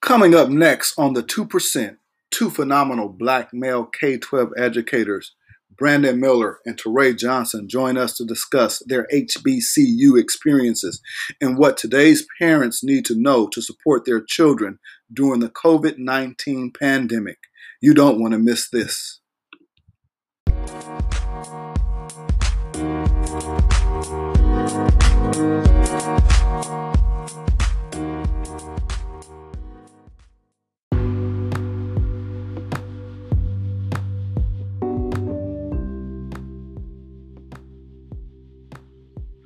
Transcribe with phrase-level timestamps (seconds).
[0.00, 1.96] Coming up next on the 2%,
[2.30, 5.34] two phenomenal black male K 12 educators,
[5.76, 11.00] Brandon Miller and Torray Johnson, join us to discuss their HBCU experiences
[11.40, 14.78] and what today's parents need to know to support their children
[15.12, 17.38] during the COVID 19 pandemic.
[17.80, 19.18] You don't want to miss this.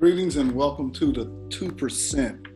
[0.02, 2.46] Greetings and welcome to the 2%,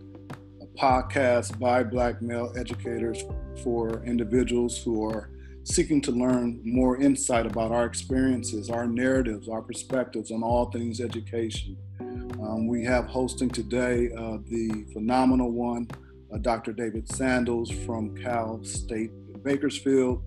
[0.60, 3.22] a podcast by Black male educators
[3.62, 5.30] for individuals who are
[5.62, 11.00] seeking to learn more insight about our experiences, our narratives, our perspectives on all things
[11.00, 11.76] education.
[12.00, 15.86] Um, we have hosting today uh, the phenomenal one,
[16.34, 16.72] uh, Dr.
[16.72, 19.12] David Sandals from Cal State
[19.44, 20.20] Bakersfield,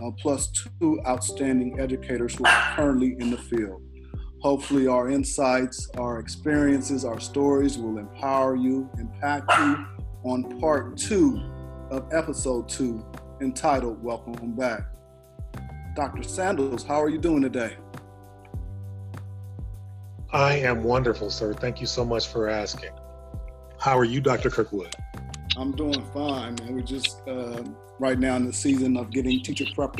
[0.00, 3.82] uh, plus two outstanding educators who are currently in the field.
[4.40, 9.86] Hopefully, our insights, our experiences, our stories will empower you, impact you
[10.22, 11.42] on part two
[11.90, 13.04] of episode two
[13.42, 14.84] entitled Welcome Back.
[15.94, 16.22] Dr.
[16.22, 17.76] Sandals, how are you doing today?
[20.32, 21.52] I am wonderful, sir.
[21.52, 22.92] Thank you so much for asking.
[23.78, 24.48] How are you, Dr.
[24.48, 24.94] Kirkwood?
[25.58, 26.76] I'm doing fine, man.
[26.76, 27.62] We're just uh,
[27.98, 29.96] right now in the season of getting teacher prep,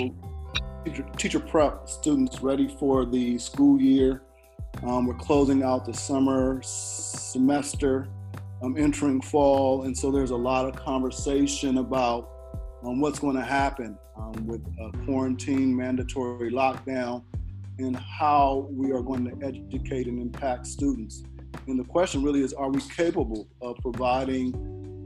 [0.86, 4.22] teacher, teacher prep students ready for the school year.
[4.82, 8.08] Um, we're closing out the summer semester,
[8.62, 12.30] um, entering fall, and so there's a lot of conversation about
[12.82, 14.64] um, what's going to happen um, with
[15.04, 17.22] quarantine, mandatory lockdown,
[17.78, 21.22] and how we are going to educate and impact students.
[21.66, 24.54] And the question really is, are we capable of providing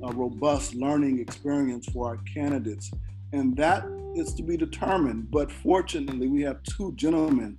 [0.05, 2.91] a robust learning experience for our candidates?
[3.33, 3.85] And that
[4.15, 5.31] is to be determined.
[5.31, 7.59] But fortunately, we have two gentlemen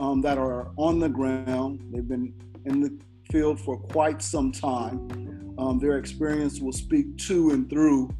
[0.00, 1.80] um, that are on the ground.
[1.92, 2.34] They've been
[2.64, 2.98] in the
[3.30, 5.54] field for quite some time.
[5.58, 8.10] Um, their experience will speak to and through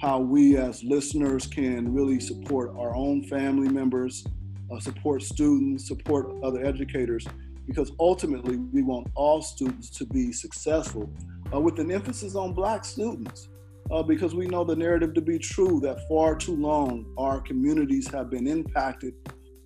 [0.00, 4.24] how we as listeners can really support our own family members,
[4.70, 7.26] uh, support students, support other educators,
[7.66, 11.08] because ultimately we want all students to be successful
[11.54, 13.48] uh, with an emphasis on Black students.
[13.90, 18.08] Uh, because we know the narrative to be true that far too long our communities
[18.08, 19.12] have been impacted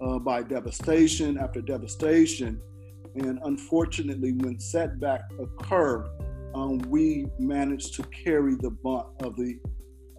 [0.01, 2.61] uh, by devastation after devastation.
[3.15, 6.09] And unfortunately, when setback occurred,
[6.55, 9.59] um, we managed to carry the brunt of the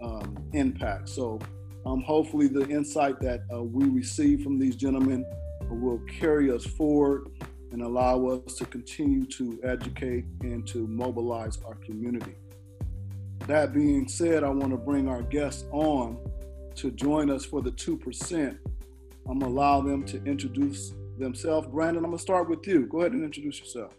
[0.01, 1.09] um, impact.
[1.09, 1.39] So,
[1.85, 5.25] um, hopefully, the insight that uh, we receive from these gentlemen
[5.69, 7.29] will carry us forward
[7.71, 12.35] and allow us to continue to educate and to mobilize our community.
[13.47, 16.19] That being said, I want to bring our guests on
[16.75, 18.57] to join us for the 2%.
[19.29, 21.67] I'm gonna allow them to introduce themselves.
[21.67, 22.85] Brandon, I'm gonna start with you.
[22.85, 23.93] Go ahead and introduce yourself.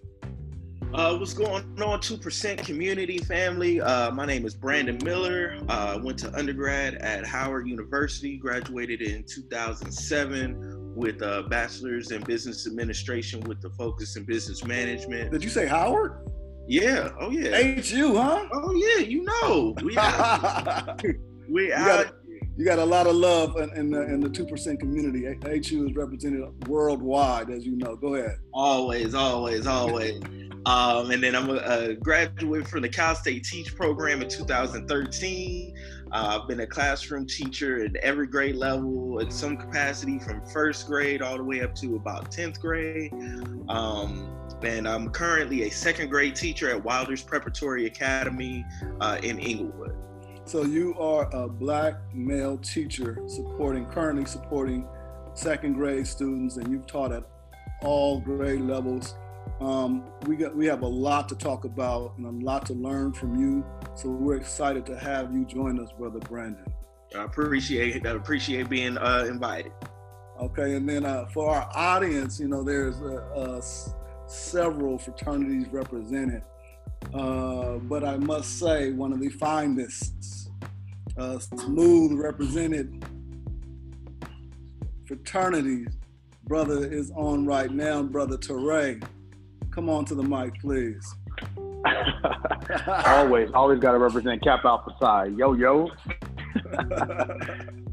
[0.95, 3.79] Uh, what's going on, 2% community family?
[3.79, 5.59] Uh, my name is Brandon Miller.
[5.69, 12.67] Uh, went to undergrad at Howard University, graduated in 2007 with a bachelor's in business
[12.67, 15.31] administration with the focus in business management.
[15.31, 16.27] Did you say Howard?
[16.67, 17.11] Yeah.
[17.21, 17.55] Oh, yeah.
[17.55, 18.49] Ain't you, huh?
[18.51, 19.05] Oh, yeah.
[19.05, 19.75] You know.
[19.83, 21.03] We out,
[21.51, 22.15] we out
[22.59, 25.25] you got a lot of love in, in the in the two percent community.
[25.25, 27.95] HU is represented worldwide, as you know.
[27.95, 28.39] Go ahead.
[28.53, 30.21] Always, always, always.
[30.67, 35.77] um, and then I'm a, a, graduate from the Cal State Teach program in 2013.
[36.11, 40.89] Uh, I've been a classroom teacher at every grade level in some capacity, from first
[40.89, 43.13] grade all the way up to about 10th grade.
[43.69, 48.65] Um, and I'm currently a second grade teacher at Wilders Preparatory Academy
[49.01, 50.08] uh, in Inglewood.
[50.49, 54.89] So you are a black male teacher supporting, currently supporting
[55.35, 57.23] second grade students, and you've taught at
[57.83, 59.15] all grade levels.
[59.61, 63.13] Um, we got we have a lot to talk about and a lot to learn
[63.13, 63.63] from you.
[63.95, 66.65] So we're excited to have you join us, brother Brandon.
[67.15, 69.73] I appreciate I appreciate being uh, invited.
[70.41, 73.61] Okay, and then uh, for our audience, you know, there's uh, uh
[74.27, 76.43] several fraternities represented.
[77.15, 80.38] Uh, but I must say, one of the finest,
[81.17, 83.05] uh, smooth represented
[85.07, 85.89] fraternities,
[86.45, 89.03] brother is on right now, brother Torray.
[89.71, 91.15] Come on to the mic, please.
[93.07, 95.25] always, always got to represent Kappa Alpha Psi.
[95.37, 95.89] Yo, yo.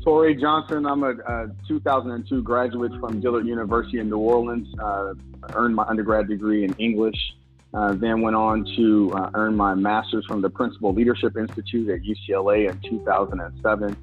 [0.06, 0.86] Torray Johnson.
[0.86, 4.68] I'm a, a, 2002 graduate from Dillard University in New Orleans.
[4.80, 5.14] Uh,
[5.54, 7.18] earned my undergrad degree in English
[7.76, 12.00] Uh, then went on to uh, earn my master's from the Principal Leadership Institute at
[12.02, 13.98] UCLA in 2007.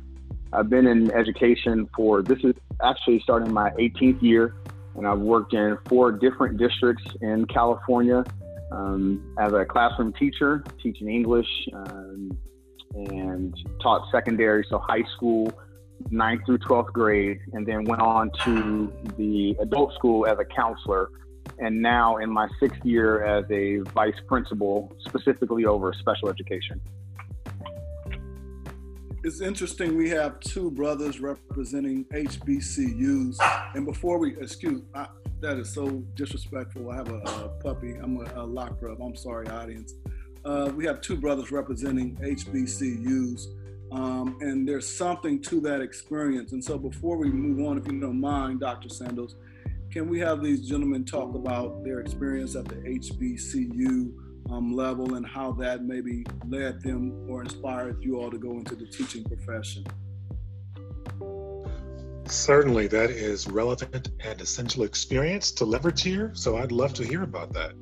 [0.52, 4.54] I've been in education for this is actually starting my 18th year,
[4.96, 8.24] and I've worked in four different districts in California
[8.70, 12.36] um, as a classroom teacher, teaching English, um,
[12.94, 15.50] and taught secondary, so high school,
[16.10, 21.10] 9th through 12th grade, and then went on to the adult school as a counselor.
[21.58, 26.80] And now in my sixth year as a vice principal, specifically over special education.
[29.24, 29.96] It's interesting.
[29.96, 33.36] We have two brothers representing HBCUs.
[33.74, 35.06] And before we, excuse, I,
[35.40, 36.90] that is so disrespectful.
[36.90, 37.94] I have a, a puppy.
[38.02, 39.00] I'm a, a lock rub.
[39.00, 39.94] I'm sorry, audience.
[40.44, 43.46] Uh, we have two brothers representing HBCUs.
[43.92, 46.52] Um, and there's something to that experience.
[46.52, 48.88] And so before we move on, if you don't mind, Dr.
[48.88, 49.34] Sandos,
[49.92, 54.10] can we have these gentlemen talk about their experience at the HBCU
[54.50, 58.74] um, level and how that maybe led them or inspired you all to go into
[58.74, 59.84] the teaching profession?
[62.24, 66.30] Certainly, that is relevant and essential experience to leverage here.
[66.32, 67.72] So I'd love to hear about that.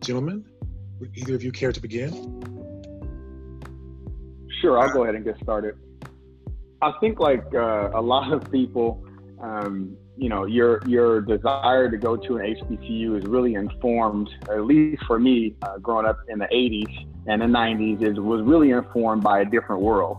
[0.00, 0.46] Gentlemen,
[1.00, 2.10] would either of you care to begin?
[4.62, 5.74] Sure, I'll go ahead and get started.
[6.80, 9.04] I think like uh, a lot of people,
[9.42, 14.64] um, you know, your your desire to go to an HBCU is really informed, at
[14.64, 18.70] least for me, uh, growing up in the 80s and the 90s, it was really
[18.70, 20.18] informed by a different world.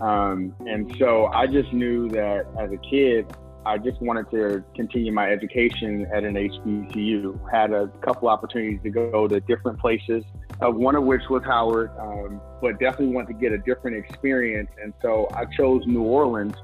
[0.00, 3.26] Um, and so I just knew that as a kid,
[3.64, 7.50] I just wanted to continue my education at an HBCU.
[7.50, 10.24] Had a couple opportunities to go to different places,
[10.60, 14.70] uh, one of which was Howard, um, but definitely wanted to get a different experience.
[14.82, 16.54] And so I chose New Orleans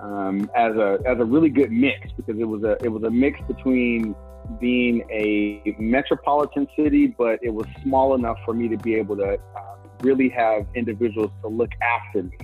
[0.00, 3.10] um, as a as a really good mix because it was a it was a
[3.10, 4.14] mix between
[4.60, 9.34] being a metropolitan city, but it was small enough for me to be able to
[9.56, 9.60] uh,
[10.00, 12.36] really have individuals to look after me.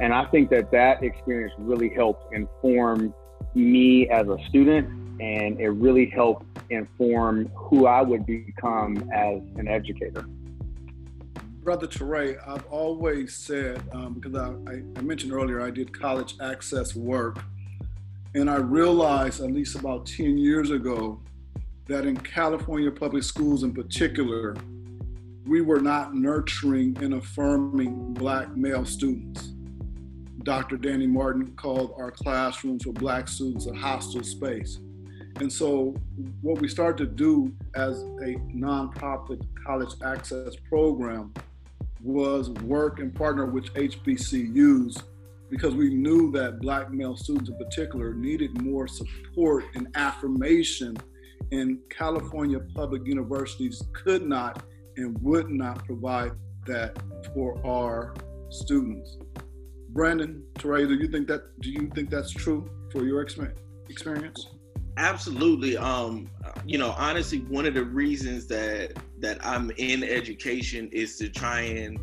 [0.00, 3.12] And I think that that experience really helped inform
[3.54, 4.88] me as a student
[5.20, 10.24] and it really helped inform who I would become as an educator.
[11.62, 16.34] Brother Torray, I've always said, um, because I, I, I mentioned earlier, I did college
[16.40, 17.38] access work,
[18.34, 21.20] and I realized at least about 10 years ago
[21.86, 24.56] that in California public schools in particular,
[25.46, 29.52] we were not nurturing and affirming Black male students.
[30.42, 30.76] Dr.
[30.76, 34.80] Danny Martin called our classrooms for Black students a hostile space.
[35.36, 35.94] And so,
[36.40, 41.32] what we started to do as a nonprofit college access program
[42.02, 45.02] was work and partner with HBCUs
[45.50, 50.96] because we knew that Black male students in particular needed more support and affirmation,
[51.52, 54.64] and California public universities could not
[54.96, 56.32] and would not provide
[56.66, 56.98] that
[57.34, 58.14] for our
[58.48, 59.18] students.
[59.90, 64.46] Brandon, Torray, do you think that do you think that's true for your experience?
[64.96, 65.76] Absolutely.
[65.76, 66.28] Um,
[66.66, 71.60] you know, honestly, one of the reasons that that I'm in education is to try
[71.60, 71.98] and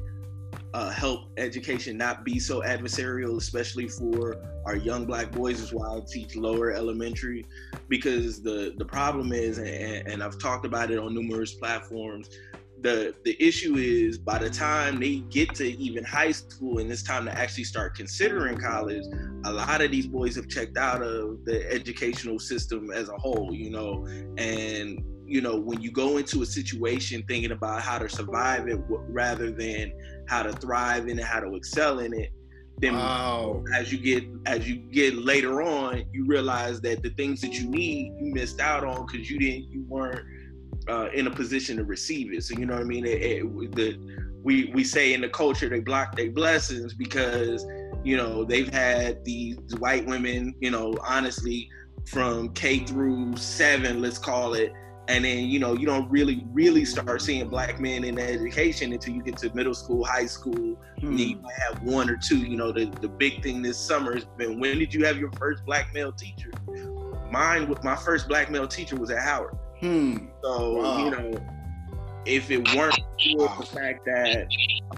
[0.73, 5.61] uh, help education not be so adversarial, especially for our young black boys.
[5.61, 7.45] Is why I teach lower elementary,
[7.89, 12.29] because the the problem is, and, and I've talked about it on numerous platforms
[12.81, 17.03] the the issue is by the time they get to even high school and it's
[17.03, 19.03] time to actually start considering college
[19.45, 23.53] a lot of these boys have checked out of the educational system as a whole
[23.53, 24.05] you know
[24.37, 28.79] and you know when you go into a situation thinking about how to survive it
[28.87, 29.91] rather than
[30.27, 32.31] how to thrive in it how to excel in it
[32.79, 33.61] then wow.
[33.75, 37.69] as you get as you get later on you realize that the things that you
[37.69, 40.25] need you missed out on because you didn't you weren't
[40.87, 42.43] uh, in a position to receive it.
[42.43, 43.05] So you know what I mean.
[43.05, 43.97] It, it, the,
[44.43, 47.65] we we say in the culture they block their blessings because
[48.03, 50.55] you know they've had these white women.
[50.59, 51.69] You know, honestly,
[52.07, 54.73] from K through seven, let's call it.
[55.07, 59.15] And then you know you don't really really start seeing black men in education until
[59.15, 60.79] you get to middle school, high school.
[60.99, 61.17] Hmm.
[61.17, 62.37] You might have one or two.
[62.37, 65.31] You know the the big thing this summer has been when did you have your
[65.33, 66.51] first black male teacher?
[67.31, 69.55] Mine, my first black male teacher was at Howard.
[69.79, 70.17] Hmm.
[70.43, 71.05] So wow.
[71.05, 71.31] you know,
[72.25, 72.99] if it weren't
[73.37, 74.47] for the fact that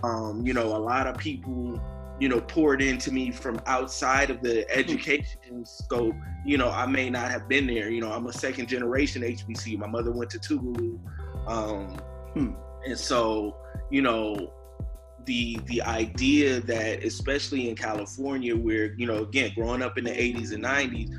[0.03, 1.79] um, you know a lot of people
[2.19, 7.09] you know poured into me from outside of the education scope, you know, I may
[7.09, 7.89] not have been there.
[7.89, 9.77] You know, I'm a second generation HBC.
[9.77, 10.99] My mother went to Tougaloo,
[11.47, 11.99] um,
[12.33, 12.53] hmm.
[12.85, 13.57] and so
[13.91, 14.51] you know
[15.25, 20.11] the the idea that especially in California where you know again growing up in the
[20.11, 21.09] 80s and 90s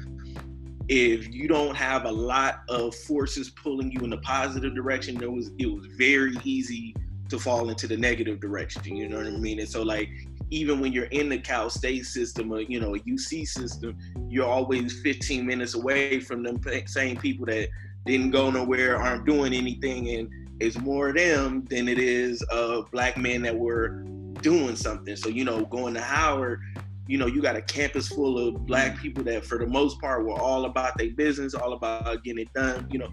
[0.88, 5.30] if you don't have a lot of forces pulling you in the positive direction, it
[5.30, 6.94] was it was very easy
[7.28, 8.96] to fall into the negative direction.
[8.96, 9.58] You know what I mean?
[9.58, 10.10] And so like
[10.50, 13.96] even when you're in the Cal State system or you know a UC system,
[14.28, 17.68] you're always 15 minutes away from them same people that
[18.04, 20.28] didn't go nowhere, aren't doing anything, and
[20.60, 24.04] it's more of them than it is of black men that were
[24.42, 25.16] doing something.
[25.16, 26.60] So you know, going to Howard,
[27.06, 30.24] you know, you got a campus full of black people that, for the most part,
[30.24, 32.86] were all about their business, all about getting it done.
[32.90, 33.08] You know,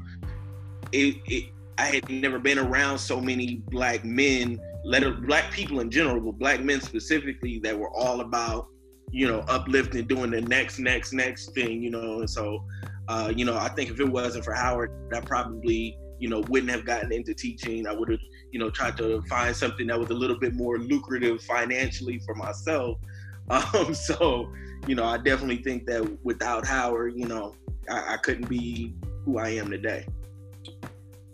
[0.91, 5.89] it, it I had never been around so many black men, let black people in
[5.89, 8.67] general, but black men specifically, that were all about
[9.11, 11.81] you know uplifting, doing the next, next, next thing.
[11.81, 12.63] You know, and so
[13.09, 16.71] uh, you know, I think if it wasn't for Howard, I probably, you know, wouldn't
[16.71, 17.87] have gotten into teaching.
[17.87, 18.19] I would have,
[18.51, 22.35] you know, tried to find something that was a little bit more lucrative financially for
[22.35, 22.99] myself.
[23.73, 24.51] Um, so,
[24.85, 27.55] you know, I definitely think that without Howard, you know,
[27.89, 28.93] I, I couldn't be
[29.25, 30.05] who I am today.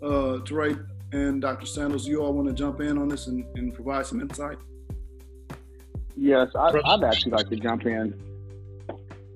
[0.02, 0.76] Uh, Dre
[1.12, 1.66] and Dr.
[1.66, 4.58] Sandals, you all want to jump in on this and, and provide some insight?
[6.16, 8.14] Yes, I, would actually like to jump in.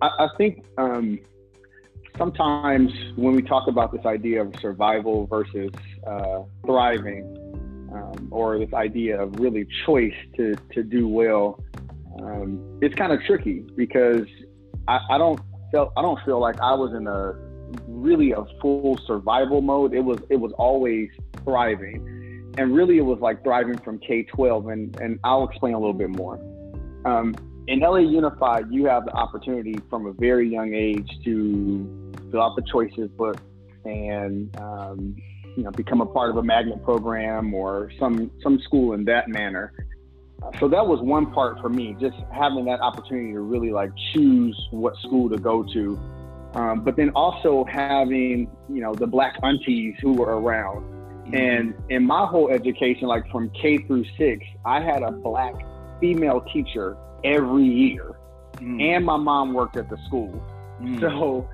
[0.00, 1.18] I, I think um,
[2.16, 5.70] sometimes when we talk about this idea of survival versus
[6.06, 7.36] uh, thriving,
[7.92, 11.62] um, or this idea of really choice to, to do well,
[12.24, 14.26] um, it's kind of tricky because
[14.88, 17.32] I, I don't feel I don't feel like I was in a
[17.86, 19.94] really a full survival mode.
[19.94, 21.08] It was it was always
[21.44, 25.78] thriving, and really it was like thriving from K twelve, and and I'll explain a
[25.78, 26.38] little bit more.
[27.04, 27.34] Um,
[27.68, 32.56] in LA Unified, you have the opportunity from a very young age to fill out
[32.56, 33.36] the choices book
[33.84, 35.16] and um,
[35.56, 39.28] you know become a part of a magnet program or some some school in that
[39.28, 39.72] manner.
[40.58, 44.58] So that was one part for me, just having that opportunity to really like choose
[44.70, 45.98] what school to go to.
[46.54, 51.34] Um, but then also having you know the black aunties who were around, mm-hmm.
[51.34, 55.54] and in my whole education, like from K through six, I had a black
[56.00, 58.16] female teacher every year,
[58.56, 58.82] mm.
[58.82, 60.42] and my mom worked at the school.
[60.80, 61.00] Mm.
[61.00, 61.48] So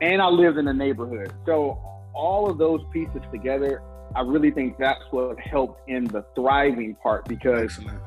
[0.00, 1.32] and I lived in the neighborhood.
[1.46, 1.78] So
[2.14, 3.82] all of those pieces together,
[4.14, 8.00] I really think that's what helped in the thriving part because Excellent.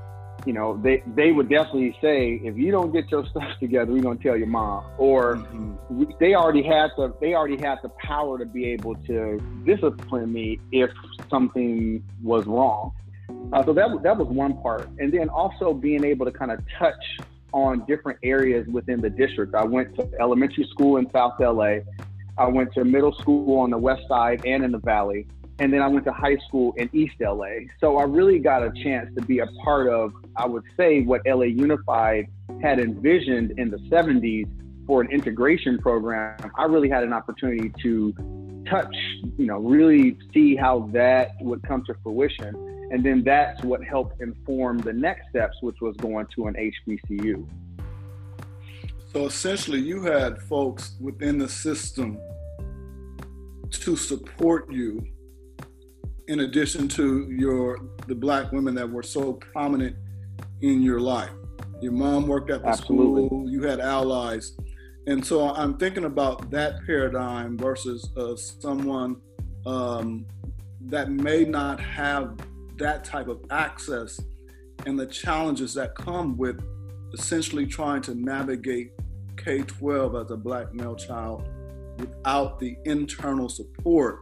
[0.45, 4.01] You know they they would definitely say if you don't get your stuff together, we're
[4.01, 4.85] gonna tell your mom.
[4.97, 6.11] Or mm-hmm.
[6.19, 10.59] they already had the they already had the power to be able to discipline me
[10.71, 10.91] if
[11.29, 12.91] something was wrong.
[13.53, 16.59] Uh, so that that was one part, and then also being able to kind of
[16.77, 17.19] touch
[17.51, 19.55] on different areas within the district.
[19.55, 21.77] I went to elementary school in South LA.
[22.37, 25.25] I went to middle school on the west side and in the valley.
[25.59, 27.67] And then I went to high school in East LA.
[27.79, 31.21] So I really got a chance to be a part of, I would say, what
[31.25, 32.27] LA Unified
[32.61, 34.49] had envisioned in the 70s
[34.85, 36.51] for an integration program.
[36.57, 38.13] I really had an opportunity to
[38.69, 38.95] touch,
[39.37, 42.53] you know, really see how that would come to fruition.
[42.91, 46.55] And then that's what helped inform the next steps, which was going to an
[46.87, 47.47] HBCU.
[49.11, 52.19] So essentially, you had folks within the system
[53.71, 55.05] to support you,
[56.27, 59.95] in addition to your the black women that were so prominent
[60.61, 61.31] in your life.
[61.81, 63.27] Your mom worked at the Absolutely.
[63.27, 63.49] school.
[63.49, 64.53] You had allies,
[65.07, 69.17] and so I'm thinking about that paradigm versus uh, someone
[69.65, 70.25] um,
[70.81, 72.37] that may not have
[72.77, 74.19] that type of access
[74.85, 76.59] and the challenges that come with
[77.13, 78.91] essentially trying to navigate
[79.37, 81.47] K 12 as a black male child
[81.97, 84.19] without the internal support.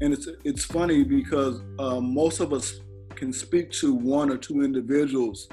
[0.00, 2.80] And it's, it's funny because uh, most of us
[3.14, 5.48] can speak to one or two individuals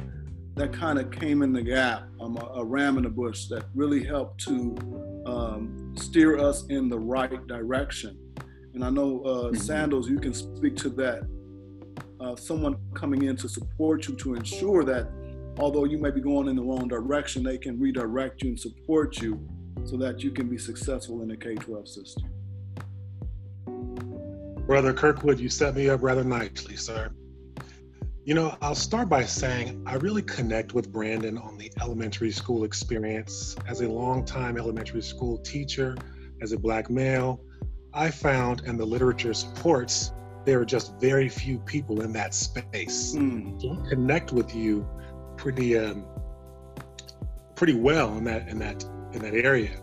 [0.56, 3.66] that kind of came in the gap, um, a, a, ram in the bush that
[3.74, 4.76] really helped to
[5.26, 8.18] um, steer us in the right direction.
[8.74, 9.56] And I know, uh, mm-hmm.
[9.56, 11.24] Sandals, you can speak to that
[12.20, 15.10] uh, someone coming in to support you to ensure that
[15.58, 19.22] although you may be going in the wrong direction, they can redirect you and support
[19.22, 19.40] you
[19.86, 22.30] so that you can be successful in the K 12 system.
[24.66, 27.12] Brother Kirkwood, you set me up rather nicely, sir.
[28.24, 32.64] You know, I'll start by saying I really connect with Brandon on the elementary school
[32.64, 33.58] experience.
[33.68, 35.98] As a longtime elementary school teacher,
[36.42, 37.42] as a black male,
[37.94, 40.14] I found, and the literature supports,
[40.46, 43.14] there are just very few people in that space.
[43.16, 43.62] Mm.
[43.62, 44.88] So I connect with you
[45.36, 46.06] pretty um,
[47.56, 49.83] pretty well in that in that in that area.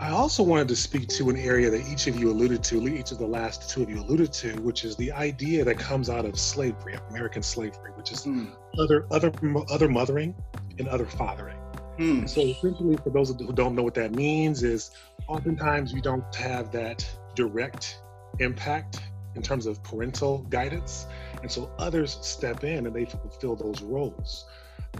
[0.00, 3.12] I also wanted to speak to an area that each of you alluded to, each
[3.12, 6.24] of the last two of you alluded to, which is the idea that comes out
[6.24, 8.50] of slavery, American slavery, which is mm.
[8.78, 9.30] other other
[9.70, 10.34] other mothering
[10.78, 11.58] and other fathering.
[11.98, 12.24] Hmm.
[12.24, 14.90] So essentially, for those who don't know what that means, is
[15.28, 18.00] oftentimes you don't have that direct
[18.38, 19.02] impact
[19.34, 21.08] in terms of parental guidance,
[21.42, 24.46] and so others step in and they fulfill those roles.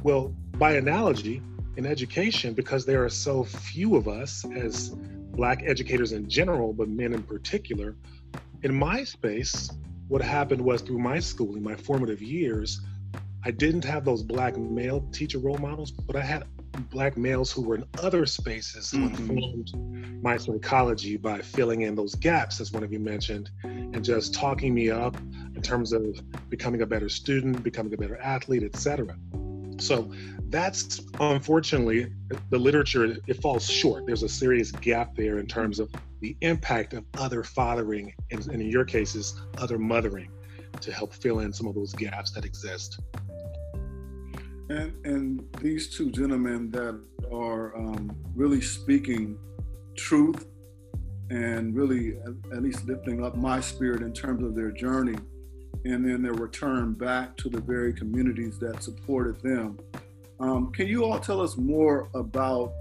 [0.02, 1.40] Well, by analogy,
[1.77, 4.91] in education, because there are so few of us as
[5.33, 7.97] Black educators in general, but men in particular,
[8.62, 9.71] in my space,
[10.09, 12.81] what happened was through my schooling, my formative years,
[13.45, 16.45] I didn't have those Black male teacher role models, but I had
[16.91, 19.31] Black males who were in other spaces who mm-hmm.
[19.31, 24.35] informed my psychology by filling in those gaps, as one of you mentioned, and just
[24.35, 25.17] talking me up
[25.55, 29.17] in terms of becoming a better student, becoming a better athlete, etc.
[29.81, 30.13] So
[30.49, 32.13] that's unfortunately
[32.51, 34.07] the literature it falls short.
[34.07, 38.61] There's a serious gap there in terms of the impact of other fathering and, in
[38.61, 40.31] your cases, other mothering
[40.81, 43.01] to help fill in some of those gaps that exist.
[44.69, 47.01] And, and these two gentlemen that
[47.33, 49.37] are um, really speaking
[49.97, 50.47] truth
[51.31, 55.17] and really at, at least lifting up my spirit in terms of their journey
[55.85, 59.79] and then their return back to the very communities that supported them.
[60.39, 62.73] Um, can you all tell us more about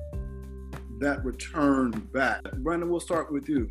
[0.99, 2.43] that return back?
[2.57, 3.69] Brandon, we'll start with you.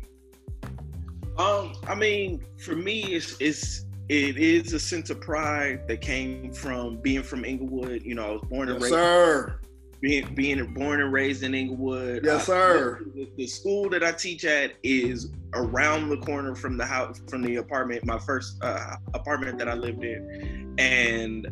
[1.37, 6.51] Um, I mean, for me, it's it's it is a sense of pride that came
[6.51, 8.03] from being from Inglewood.
[8.03, 8.95] You know, I was born and yes, raised.
[8.95, 9.59] Sir.
[10.01, 12.23] Being, being born and raised in Inglewood.
[12.23, 12.99] Yes, sir.
[13.01, 17.21] I, the, the, school that I teach at is around the corner from the house,
[17.27, 20.75] from the apartment, my first uh, apartment that I lived in.
[20.77, 21.47] And,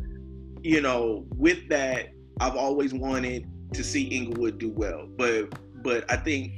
[0.62, 2.08] you know, with that,
[2.40, 5.06] I've always wanted to see Inglewood do well.
[5.16, 5.52] But,
[5.82, 6.52] but I think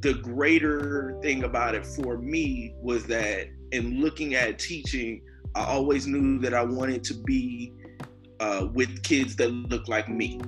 [0.00, 5.22] the greater thing about it for me was that in looking at teaching,
[5.54, 7.72] I always knew that I wanted to be
[8.40, 10.38] uh, with kids that look like me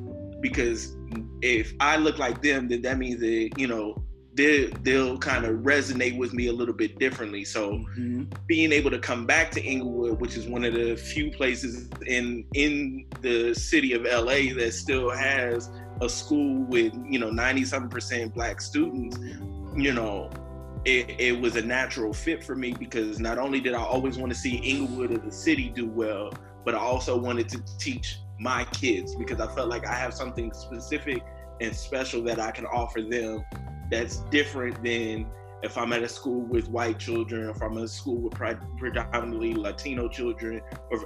[0.40, 0.96] because
[1.42, 4.02] if I look like them, then that means that you know
[4.38, 7.44] they they'll kind of resonate with me a little bit differently.
[7.44, 8.24] So mm-hmm.
[8.46, 12.46] being able to come back to Inglewood, which is one of the few places in
[12.54, 15.68] in the city of LA that still has
[16.00, 19.18] a school with you know 97 percent black students,
[19.76, 20.30] you know.
[20.84, 24.32] It, it was a natural fit for me because not only did I always want
[24.32, 26.32] to see Inglewood as a city do well,
[26.64, 30.52] but I also wanted to teach my kids because I felt like I have something
[30.52, 31.22] specific
[31.60, 33.44] and special that I can offer them
[33.90, 35.26] that's different than
[35.62, 38.34] if I'm at a school with white children, if I'm at a school with
[38.78, 41.00] predominantly Latino children, or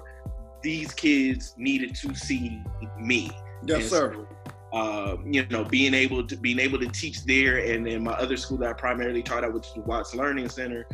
[0.62, 2.62] these kids needed to see
[2.98, 3.30] me.
[3.64, 4.14] Yes, and sir.
[4.14, 4.26] So,
[4.72, 8.36] uh, you know, being able to being able to teach there, and then my other
[8.36, 10.86] school that I primarily taught at, which is Watts Learning Center,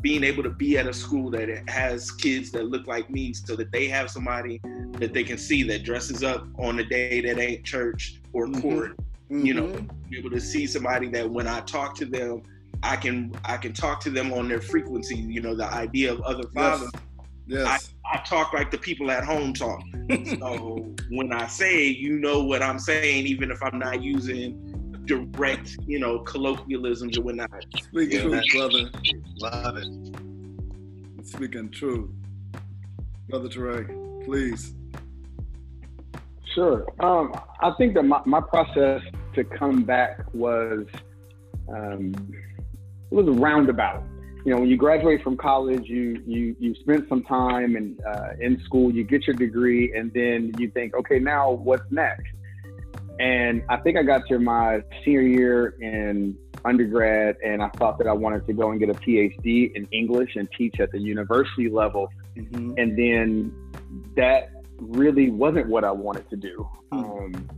[0.00, 3.56] being able to be at a school that has kids that look like me so
[3.56, 4.60] that they have somebody
[4.92, 8.60] that they can see that dresses up on a day that ain't church or mm-hmm.
[8.60, 9.44] court mm-hmm.
[9.44, 10.08] you know mm-hmm.
[10.08, 12.42] be able to see somebody that when i talk to them
[12.82, 16.20] i can i can talk to them on their frequency you know the idea of
[16.22, 16.90] other fathers
[17.46, 17.92] yes, yes.
[18.06, 19.82] I, I talk like the people at home talk
[20.38, 24.79] so when i say you know what i'm saying even if i'm not using
[25.10, 27.50] direct, you know, colloquialisms or whatnot.
[27.82, 28.90] Speak yeah, truth, brother.
[29.38, 31.26] Love it.
[31.26, 32.10] Speaking truth.
[33.28, 33.84] Brother Trey,
[34.24, 34.72] please.
[36.54, 36.86] Sure.
[37.00, 39.02] Um, I think that my, my process
[39.34, 40.86] to come back was
[41.68, 42.14] um,
[43.10, 44.04] it was a roundabout.
[44.44, 48.30] You know, when you graduate from college, you you you spend some time in uh,
[48.40, 52.32] in school, you get your degree, and then you think, okay, now what's next?
[53.20, 58.06] And I think I got to my senior year in undergrad, and I thought that
[58.06, 61.68] I wanted to go and get a PhD in English and teach at the university
[61.68, 62.08] level.
[62.34, 62.72] Mm-hmm.
[62.78, 63.54] And then
[64.16, 66.66] that really wasn't what I wanted to do.
[66.92, 67.36] Mm-hmm.
[67.36, 67.48] Um,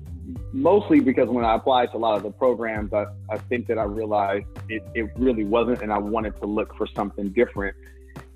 [0.52, 3.78] mostly because when I applied to a lot of the programs, I, I think that
[3.78, 7.76] I realized it, it really wasn't, and I wanted to look for something different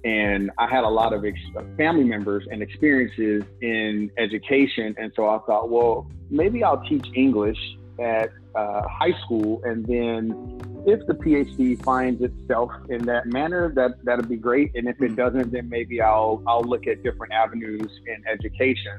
[0.04, 1.38] and I had a lot of ex-
[1.76, 7.58] family members and experiences in education, and so I thought, well, maybe I'll teach English
[7.98, 14.04] at uh, high school, and then if the PhD finds itself in that manner, that
[14.04, 15.16] that'd be great, and if it mm.
[15.16, 18.96] doesn't, then maybe I'll I'll look at different avenues in education.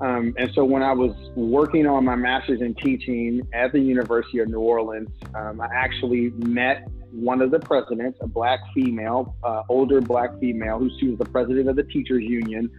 [0.00, 4.38] Um, and so when I was working on my master's in teaching at the University
[4.38, 9.62] of New Orleans, um, I actually met one of the presidents, a black female, uh,
[9.68, 12.70] older black female, who she was the president of the teachers union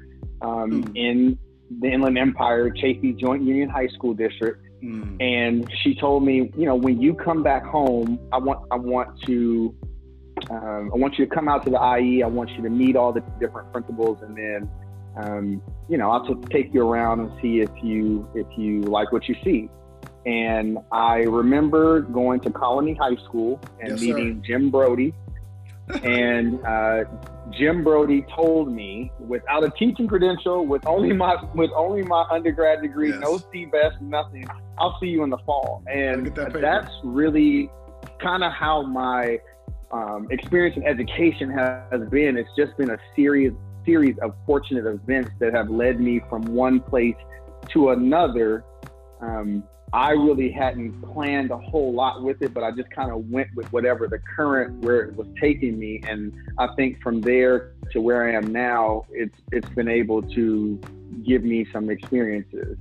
[0.42, 0.92] um, mm.
[0.96, 1.38] in
[1.82, 4.64] the Inland Empire Chaffey Joint Union High School District.
[4.84, 5.22] Mm.
[5.22, 9.22] And she told me, you know, when you come back home, I want I want
[9.26, 9.76] to
[10.50, 12.24] um, I want you to come out to the IE.
[12.24, 14.70] I want you to meet all the different principals, and then
[15.18, 19.28] um, you know I'll take you around and see if you if you like what
[19.28, 19.70] you see.
[20.26, 25.14] And I remember going to Colony High School and Yes, meeting Jim Brody.
[26.04, 27.04] and uh,
[27.58, 32.82] Jim Brody told me, without a teaching credential, with only my with only my undergrad
[32.82, 33.20] degree, Yes.
[33.22, 35.82] no CBEST, nothing, I'll see you in the fall.
[35.88, 37.70] And that that's really
[38.22, 39.40] kind of how my
[39.92, 42.38] um, experience in education has, has been.
[42.38, 43.54] It's just been a series
[43.90, 47.16] series of fortunate events that have led me from one place
[47.70, 48.64] to another.
[49.20, 53.28] Um, I really hadn't planned a whole lot with it, but I just kind of
[53.32, 57.74] went with whatever the current where it was taking me, and I think from there
[57.92, 60.80] to where I am now, it's it's been able to
[61.26, 62.78] give me some experiences.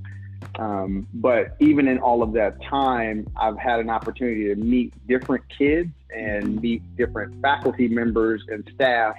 [0.58, 5.44] Um, but even in all of that time, I've had an opportunity to meet different
[5.56, 9.14] kids and meet different faculty members and staff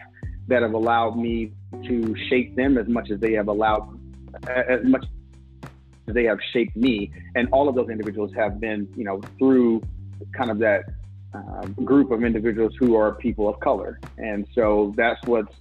[0.48, 4.00] that have allowed me to shape them as much as they have allowed,
[4.48, 5.06] as much
[6.08, 7.12] as they have shaped me.
[7.36, 9.82] And all of those individuals have been, you know, through
[10.34, 10.84] kind of that
[11.34, 14.00] uh, group of individuals who are people of color.
[14.18, 15.54] And so that's what's,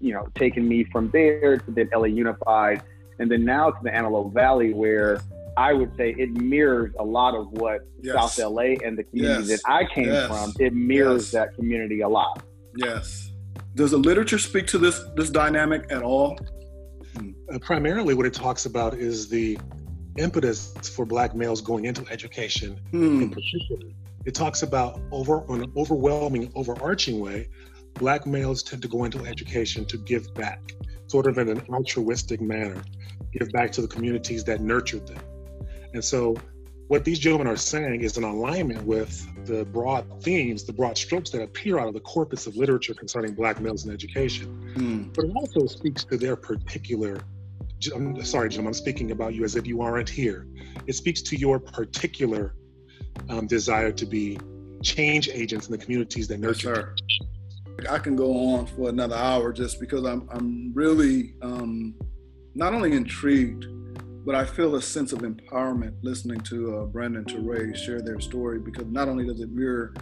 [0.00, 2.82] you know, taken me from there to then LA Unified
[3.18, 5.20] and then now to the Antelope Valley, where
[5.56, 8.14] I would say it mirrors a lot of what Yes.
[8.36, 9.62] South LA and the community Yes.
[9.62, 10.26] that I came Yes.
[10.26, 10.52] from.
[10.58, 12.42] It mirrors that community a lot.
[12.76, 13.31] Yes.
[13.74, 16.38] Does the literature speak to this this dynamic at all?
[17.16, 19.58] Uh, primarily, what it talks about is the
[20.18, 23.28] impetus for Black males going into education in Hmm.
[23.30, 23.88] particular.
[24.24, 27.48] It talks about over on an overwhelming, overarching way,
[27.94, 30.60] Black males tend to go into education to give back,
[31.06, 32.82] sort of in an altruistic manner,
[33.38, 35.18] give back to the communities that nurtured them.
[35.92, 36.36] And so,
[36.92, 41.30] what these gentlemen are saying is in alignment with the broad themes, the broad strokes
[41.30, 45.04] that appear out of the corpus of literature concerning Black males in education Hmm.
[45.14, 47.16] but it also speaks to their particular
[47.94, 50.46] I'm sorry, Jim, I'm speaking about you as if you aren't here.
[50.86, 52.54] It speaks to your particular
[53.30, 54.38] um, desire to be
[54.82, 56.94] change agents in the communities that nurture
[57.80, 57.86] sir.
[57.90, 61.94] I can go on for another hour just because I'm I'm really um,
[62.54, 63.64] not only intrigued,
[64.24, 68.60] but I feel a sense of empowerment listening to uh, Brandon Torray share their story
[68.60, 69.94] because not only does it mirror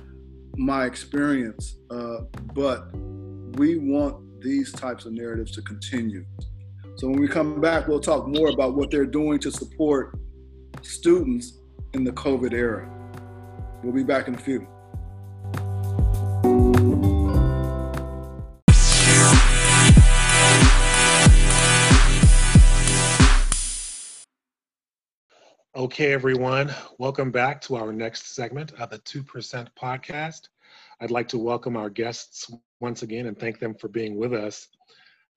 [0.56, 2.22] my experience, uh,
[2.54, 2.94] but
[3.56, 6.24] we want these types of narratives to continue.
[6.96, 10.18] So when we come back, we'll talk more about what they're doing to support
[10.82, 11.58] students
[11.94, 12.90] in the COVID era.
[13.82, 14.66] We'll be back in a few.
[25.90, 30.42] Okay, everyone, welcome back to our next segment of the 2% podcast.
[31.00, 32.48] I'd like to welcome our guests
[32.80, 34.68] once again and thank them for being with us.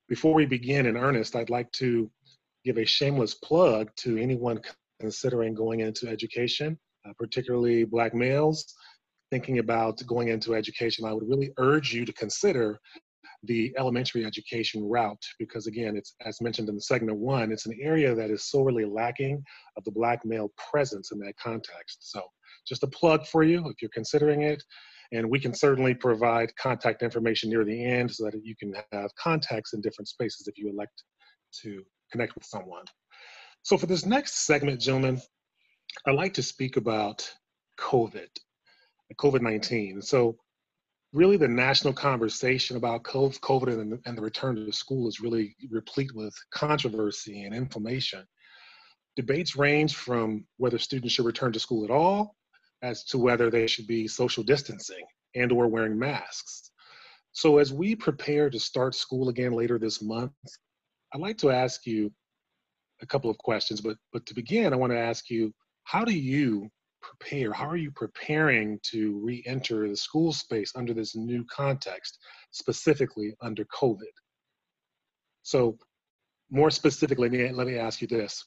[0.07, 2.07] Before we begin in earnest, I'd like to
[2.63, 4.61] give a shameless plug to anyone
[4.99, 8.75] considering going into education, uh, particularly Black males
[9.31, 11.03] thinking about going into education.
[11.03, 12.79] I would really urge you to consider
[13.45, 17.77] the elementary education route because again it's as mentioned in the segment one it's an
[17.81, 19.43] area that is sorely lacking
[19.77, 22.11] of the black male presence in that context.
[22.11, 22.21] So
[22.67, 24.63] just a plug for you if you're considering it
[25.11, 29.13] and we can certainly provide contact information near the end so that you can have
[29.15, 31.03] contacts in different spaces if you elect
[31.61, 32.85] to connect with someone.
[33.63, 35.21] So for this next segment gentlemen
[36.07, 37.29] i'd like to speak about
[37.79, 38.29] covid
[39.19, 40.35] covid-19 so
[41.13, 46.13] really the national conversation about COVID and, and the return to school is really replete
[46.15, 48.25] with controversy and inflammation.
[49.15, 52.35] Debates range from whether students should return to school at all,
[52.81, 56.71] as to whether they should be social distancing and or wearing masks.
[57.31, 60.31] So as we prepare to start school again later this month,
[61.13, 62.11] I'd like to ask you
[63.01, 66.13] a couple of questions, but but to begin, I want to ask you, how do
[66.13, 66.69] you
[67.03, 67.53] prepare?
[67.53, 72.17] How are you preparing to re enter the school space under this new context,
[72.51, 74.13] specifically under COVID?
[75.43, 75.77] So,
[76.49, 78.45] more specifically, let me, ask you this.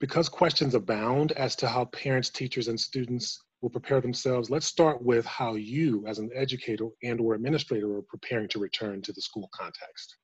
[0.00, 5.00] Because questions abound as to how parents, teachers, and students will prepare themselves, let's start
[5.02, 9.22] with how you, as an educator and or administrator, are preparing to return to the
[9.22, 10.16] school context.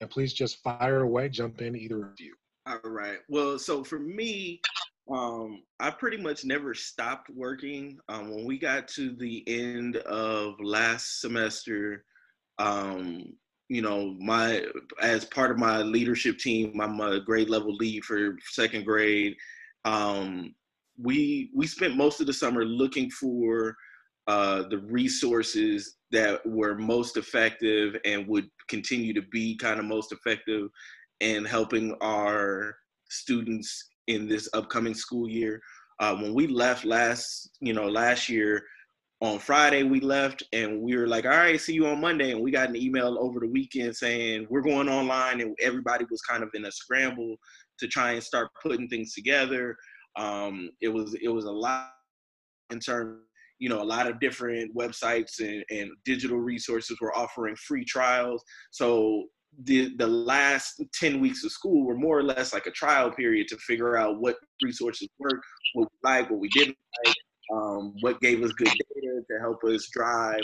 [0.00, 2.34] And please just fire away, jump in, either of you.
[2.66, 3.18] All right.
[3.28, 4.60] Well, so for me,
[5.10, 7.98] um, I pretty much never stopped working.
[8.08, 12.04] Um, when we got to the end of last semester,
[12.58, 13.24] um,
[13.68, 14.64] you know, my
[15.00, 19.34] as part of my leadership team, I'm a grade level lead for second grade.
[19.84, 20.54] Um,
[21.00, 23.76] we we spent most of the summer looking for
[24.26, 30.12] uh, the resources that were most effective and would continue to be kind of most
[30.12, 30.68] effective
[31.20, 32.76] in helping our
[33.08, 35.60] students in this upcoming school year.
[35.98, 38.62] Uh, when we left last, you know, last year
[39.22, 42.32] on Friday we left and we were like, all right, see you on Monday.
[42.32, 46.22] And we got an email over the weekend saying we're going online and everybody was
[46.22, 47.36] kind of in a scramble
[47.78, 49.76] to try and start putting things together.
[50.16, 51.90] Um, it was it was a lot
[52.70, 53.20] in terms
[53.60, 58.42] you know, a lot of different websites and, and digital resources were offering free trials.
[58.70, 59.26] So
[59.64, 63.48] the the last 10 weeks of school were more or less like a trial period
[63.48, 65.42] to figure out what resources work,
[65.74, 67.14] what we like, what we didn't like,
[67.52, 70.40] um, what gave us good data to help us drive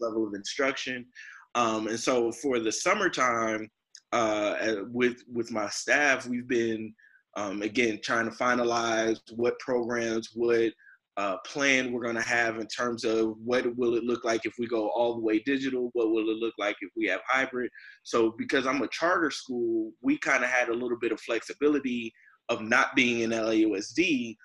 [0.00, 1.06] level of instruction.
[1.54, 3.68] Um, and so for the summertime,
[4.12, 6.94] uh, with with my staff, we've been
[7.36, 10.72] um, again trying to finalize what programs, what
[11.16, 14.54] uh, plan we're going to have in terms of what will it look like if
[14.58, 15.90] we go all the way digital?
[15.94, 17.70] What will it look like if we have hybrid?
[18.02, 22.12] So because i'm a charter school we kind of had a little bit of flexibility
[22.48, 24.36] of not being in lausd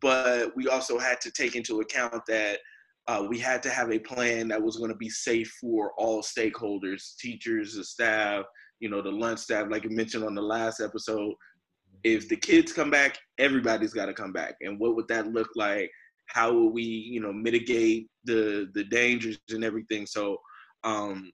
[0.00, 2.58] but we also had to take into account that
[3.08, 6.22] uh, we had to have a plan that was going to be safe for all
[6.22, 8.44] stakeholders teachers the staff
[8.80, 11.34] you know the lunch staff like you mentioned on the last episode.
[12.04, 14.54] If the kids come back everybody's got to come back.
[14.60, 15.90] And what would that look like
[16.32, 20.06] how will we you know mitigate the the dangers and everything.
[20.06, 20.38] So
[20.84, 21.30] um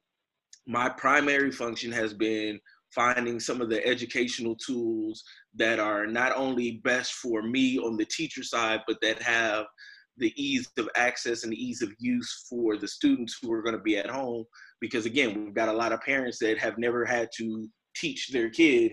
[0.66, 2.60] my primary function has been
[2.94, 5.22] finding some of the educational tools
[5.54, 9.66] that are not only best for me on the teacher side but that have
[10.16, 13.76] the ease of access and the ease of use for the students who are going
[13.76, 14.44] to be at home.
[14.80, 18.50] Because again we've got a lot of parents that have never had to teach their
[18.50, 18.92] kid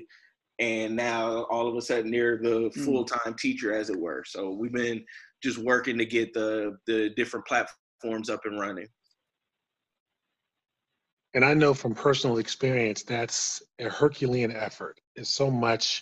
[0.60, 2.84] and now all of a sudden they're the hmm.
[2.86, 4.24] full-time teacher as it were.
[4.26, 5.04] So we've been
[5.46, 8.88] just working to get the the different platforms up and running.
[11.36, 15.00] And I know from personal experience that's a Herculean effort.
[15.16, 16.02] It's so much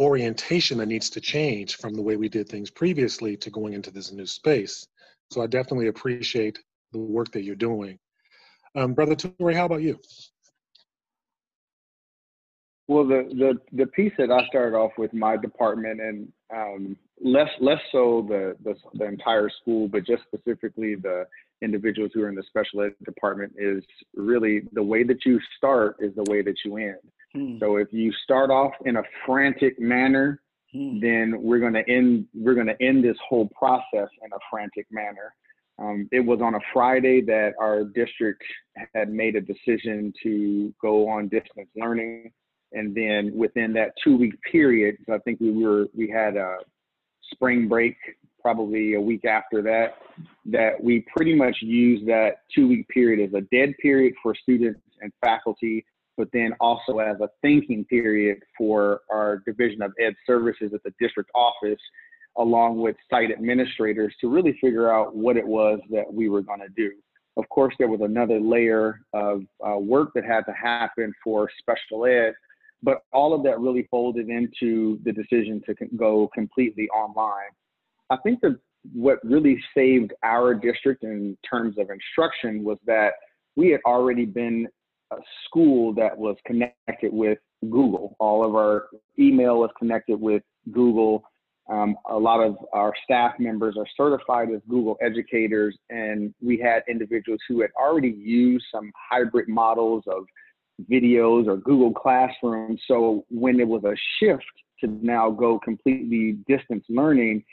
[0.00, 3.92] orientation that needs to change from the way we did things previously to going into
[3.92, 4.88] this new space.
[5.30, 6.58] So I definitely appreciate
[6.92, 7.98] the work that you're doing.
[8.74, 10.00] Um, Brother Torray, how about you?
[12.88, 17.50] Well, the, the the piece that I started off with my department and um, less
[17.60, 21.24] less so the, the, the entire school, but just specifically the
[21.62, 23.82] individuals who are in the special ed department is
[24.14, 26.96] really the way that you start is the way that you end.
[27.32, 27.58] Hmm.
[27.58, 30.40] So if you start off in a frantic manner,
[30.72, 31.00] hmm.
[31.00, 34.86] then we're going to end we're going to end this whole process in a frantic
[34.90, 35.34] manner.
[35.78, 38.42] Um, it was on a Friday that our district
[38.94, 42.30] had made a decision to go on distance learning
[42.74, 46.56] and then within that two week period, I think we were we had a
[47.34, 47.96] spring break
[48.44, 49.94] probably a week after that,
[50.44, 54.80] that we pretty much used that two week period as a dead period for students
[55.00, 55.84] and faculty,
[56.18, 60.92] but then also as a thinking period for our Division of Ed Services at the
[61.00, 61.80] district office,
[62.36, 66.60] along with site administrators to really figure out what it was that we were going
[66.60, 66.92] to do.
[67.36, 72.04] Of course, there was another layer of uh, work that had to happen for special
[72.04, 72.34] ed
[72.84, 77.50] but all of that really folded into the decision to go completely online.
[78.10, 78.58] I think that
[78.92, 83.14] what really saved our district in terms of instruction was that
[83.56, 84.68] we had already been
[85.10, 85.16] a
[85.46, 87.38] school that was connected with
[87.70, 88.14] Google.
[88.20, 91.24] All of our email was connected with Google.
[91.70, 96.82] Um, a lot of our staff members are certified as Google educators, and we had
[96.90, 100.24] individuals who had already used some hybrid models of
[100.90, 102.78] videos or Google Classroom.
[102.88, 104.44] So when it was a shift
[104.80, 107.44] to now go completely distance learning,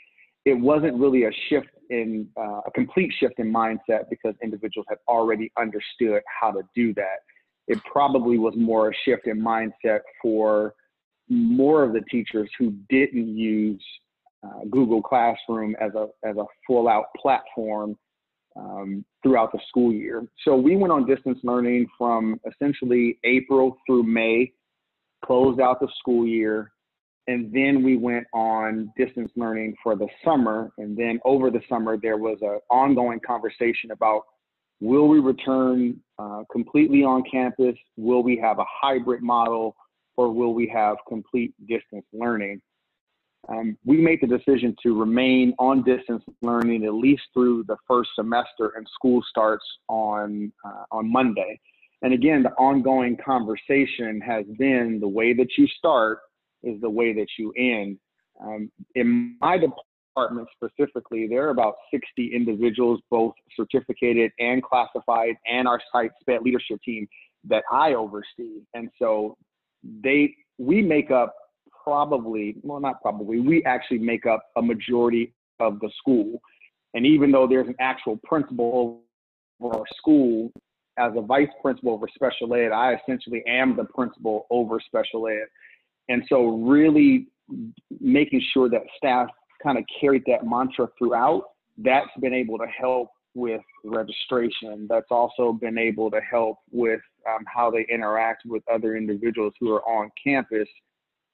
[0.44, 4.98] it wasn't really a shift in uh, a complete shift in mindset because individuals had
[5.06, 7.20] already understood how to do that.
[7.68, 10.74] It probably was more a shift in mindset for
[11.28, 13.82] more of the teachers who didn't use
[14.44, 17.96] uh, Google Classroom as a as a full out platform
[18.56, 20.26] um, throughout the school year.
[20.44, 24.52] So we went on distance learning from essentially April through May,
[25.24, 26.72] closed out the school year,
[27.28, 30.72] and then we went on distance learning for the summer.
[30.78, 34.22] And then over the summer, there was an ongoing conversation about
[34.80, 37.76] will we return uh, completely on campus?
[37.96, 39.76] Will we have a hybrid model?
[40.16, 42.60] Or will we have complete distance learning?
[43.48, 48.10] Um, we made the decision to remain on distance learning at least through the first
[48.14, 51.60] semester, and school starts on uh, on Monday.
[52.02, 56.18] And again, the ongoing conversation has been the way that you start
[56.62, 57.98] is the way that you end.
[58.40, 65.66] Um, in my department specifically, there are about 60 individuals, both certificated and classified, and
[65.66, 67.08] our site SPED leadership team
[67.48, 68.62] that I oversee.
[68.74, 69.36] And so
[69.82, 71.34] they we make up
[71.82, 76.40] probably, well, not probably, we actually make up a majority of the school.
[76.94, 79.02] And even though there's an actual principal
[79.60, 80.52] over our school,
[80.98, 85.46] as a vice principal over special ed, I essentially am the principal over special ed.
[86.08, 87.28] And so, really
[88.00, 89.28] making sure that staff
[89.62, 91.44] kind of carried that mantra throughout,
[91.78, 94.86] that's been able to help with registration.
[94.88, 99.72] That's also been able to help with um, how they interact with other individuals who
[99.72, 100.68] are on campus.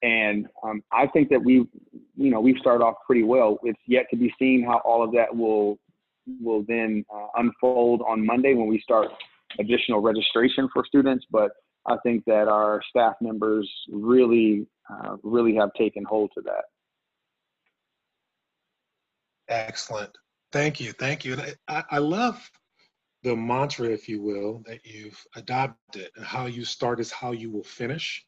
[0.02, 1.66] And um, I think that we,
[2.16, 3.58] you know, we've started off pretty well.
[3.64, 5.78] It's yet to be seen how all of that will
[6.40, 9.08] will then uh, unfold on Monday when we start
[9.58, 11.24] additional registration for students.
[11.30, 11.52] But
[11.86, 16.64] I think that our staff members really, uh, really have taken hold to that.
[19.48, 20.10] Excellent.
[20.52, 20.92] Thank you.
[20.92, 21.32] Thank you.
[21.32, 22.50] And I, I love
[23.22, 27.50] the mantra, if you will, that you've adopted and how you start is how you
[27.50, 28.24] will finish.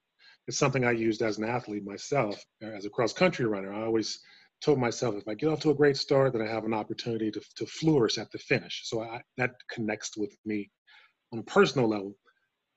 [0.51, 3.73] It's something I used as an athlete myself, as a cross country runner.
[3.73, 4.19] I always
[4.61, 7.31] told myself if I get off to a great start, then I have an opportunity
[7.31, 8.83] to, to flourish at the finish.
[8.87, 10.69] So I, that connects with me
[11.33, 12.17] on a personal level.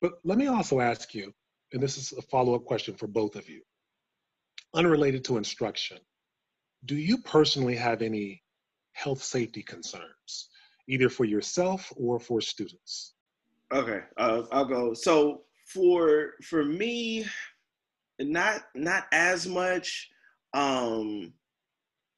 [0.02, 1.34] But let me also ask you,
[1.72, 3.64] and this is a follow up question for both of you,
[4.76, 5.98] unrelated to instruction.
[6.86, 8.44] Do you personally have any
[8.92, 10.50] health safety concerns,
[10.88, 13.16] either for yourself or for students?
[13.74, 14.94] Okay, uh, I'll go.
[14.94, 17.26] So for for me,
[18.24, 20.10] not not as much.
[20.54, 21.34] Um,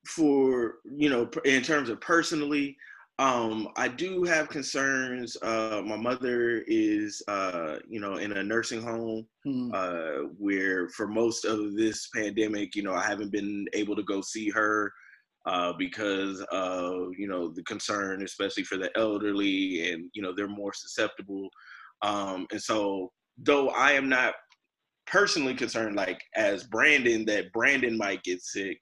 [0.05, 2.77] for you know, in terms of personally,
[3.17, 5.37] um, I do have concerns.
[5.41, 9.71] Uh, my mother is, uh, you know, in a nursing home hmm.
[9.73, 14.21] uh, where for most of this pandemic, you know, I haven't been able to go
[14.21, 14.91] see her
[15.45, 20.47] uh, because of you know the concern, especially for the elderly, and you know they're
[20.47, 21.49] more susceptible.
[22.01, 24.33] Um, and so, though I am not
[25.07, 28.79] personally concerned, like as Brandon, that Brandon might get sick.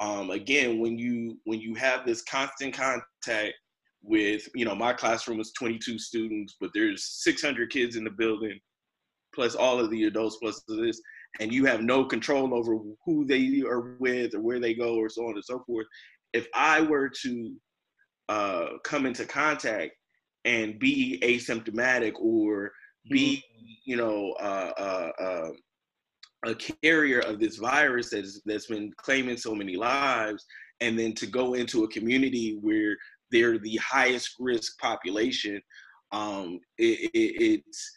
[0.00, 3.54] Um, again, when you when you have this constant contact
[4.02, 8.58] with you know my classroom was 22 students, but there's 600 kids in the building,
[9.34, 11.00] plus all of the adults plus this
[11.38, 15.08] and you have no control over who they are with or where they go or
[15.08, 15.86] so on and so forth.
[16.32, 17.56] If I were to
[18.28, 19.92] uh, come into contact
[20.44, 22.72] and be asymptomatic or
[23.08, 23.66] be, mm-hmm.
[23.84, 25.50] you know, uh, uh, uh,
[26.46, 30.44] a carrier of this virus that's that's been claiming so many lives,
[30.80, 32.96] and then to go into a community where
[33.30, 35.60] they're the highest risk population,
[36.12, 37.92] um, it, it, it's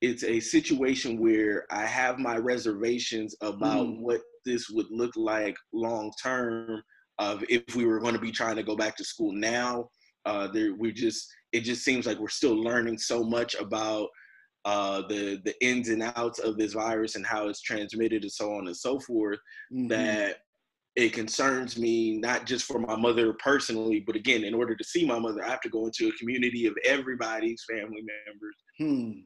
[0.00, 4.00] it's a situation where I have my reservations about mm.
[4.00, 6.82] what this would look like long term.
[7.18, 9.90] Of if we were going to be trying to go back to school now,
[10.24, 14.08] uh, there we just it just seems like we're still learning so much about
[14.64, 18.54] uh, the the ins and outs of this virus and how it's transmitted and so
[18.54, 19.38] on and so forth
[19.72, 19.88] mm-hmm.
[19.88, 20.38] that
[20.94, 25.06] it concerns me not just for my mother personally, but again, in order to see
[25.06, 28.56] my mother, I have to go into a community of everybody's family members.
[28.78, 29.20] Hmm.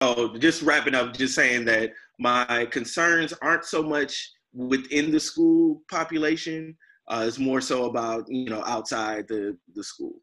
[0.00, 5.82] Oh, just wrapping up, just saying that my concerns aren't so much within the school
[5.90, 6.76] population.
[7.08, 10.14] Uh, it's more so about you know outside the the school.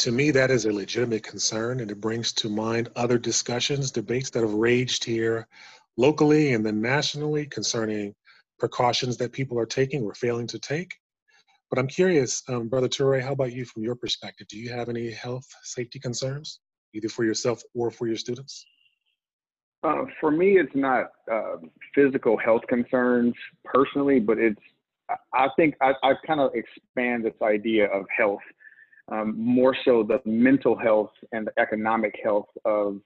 [0.00, 4.30] To me, that is a legitimate concern, and it brings to mind other discussions, debates
[4.30, 5.46] that have raged here
[5.98, 8.14] locally and then nationally concerning
[8.58, 10.94] precautions that people are taking or failing to take.
[11.68, 14.48] But I'm curious, um, Brother Torray, how about you from your perspective?
[14.48, 16.60] Do you have any health safety concerns,
[16.94, 18.64] either for yourself or for your students?
[19.82, 21.56] Uh, for me, it's not uh,
[21.94, 23.34] physical health concerns
[23.66, 24.62] personally, but it's
[25.34, 28.40] I think I, I kind of expand this idea of health
[29.10, 33.00] um, more so the mental health and the economic health of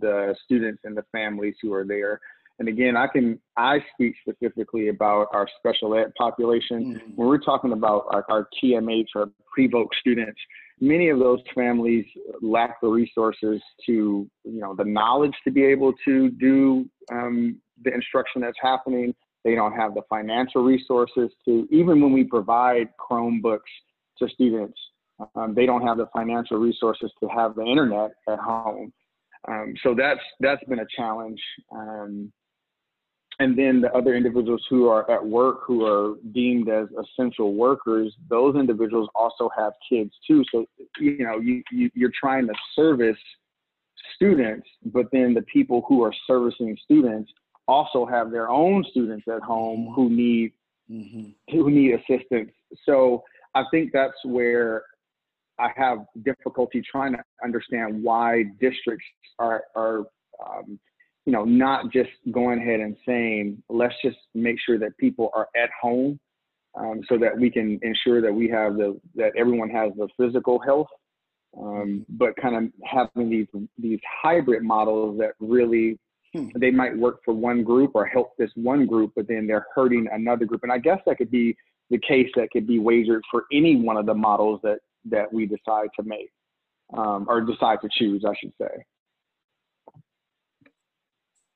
[0.00, 2.20] the students and the families who are there.
[2.58, 6.94] And again, I can I speak specifically about our special ed population.
[6.94, 7.10] Mm-hmm.
[7.16, 10.38] When we're talking about our, our TMH or pre-voc students,
[10.78, 12.04] many of those families
[12.42, 17.94] lack the resources to, you know, the knowledge to be able to do um, the
[17.94, 19.14] instruction that's happening.
[19.42, 23.60] They don't have the financial resources to, even when we provide Chromebooks
[24.18, 24.78] to students,
[25.34, 28.92] um, they don't have the financial resources to have the internet at home.
[29.48, 31.40] Um, so that's that's been a challenge.
[31.72, 32.32] Um,
[33.40, 38.14] and then the other individuals who are at work who are deemed as essential workers
[38.28, 40.64] those individuals also have kids too so
[41.00, 43.18] you know you, you you're trying to service
[44.14, 47.32] students but then the people who are servicing students
[47.66, 50.52] also have their own students at home who need
[50.90, 51.30] mm-hmm.
[51.50, 52.52] who need assistance
[52.84, 53.24] so
[53.54, 54.84] i think that's where
[55.60, 59.06] i have difficulty trying to understand why districts
[59.38, 60.04] are are
[60.44, 60.78] um,
[61.26, 65.48] you know, not just going ahead and saying, let's just make sure that people are
[65.54, 66.18] at home
[66.78, 70.58] um, so that we can ensure that we have the, that everyone has the physical
[70.58, 70.86] health,
[71.58, 73.46] um, but kind of having these,
[73.78, 75.98] these hybrid models that really,
[76.34, 76.48] hmm.
[76.56, 80.08] they might work for one group or help this one group, but then they're hurting
[80.12, 80.62] another group.
[80.62, 81.56] And I guess that could be
[81.90, 85.46] the case that could be wagered for any one of the models that, that we
[85.46, 86.30] decide to make
[86.96, 88.84] um, or decide to choose, I should say.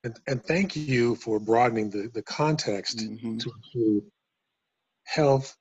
[0.03, 3.37] And, and thank you for broadening the, the context mm-hmm.
[3.37, 4.03] to include
[5.05, 5.55] health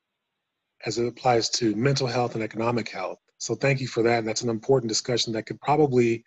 [0.85, 3.19] as it applies to mental health and economic health.
[3.39, 4.19] So thank you for that.
[4.19, 6.25] And that's an important discussion that could probably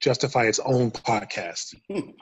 [0.00, 1.74] justify its own podcast.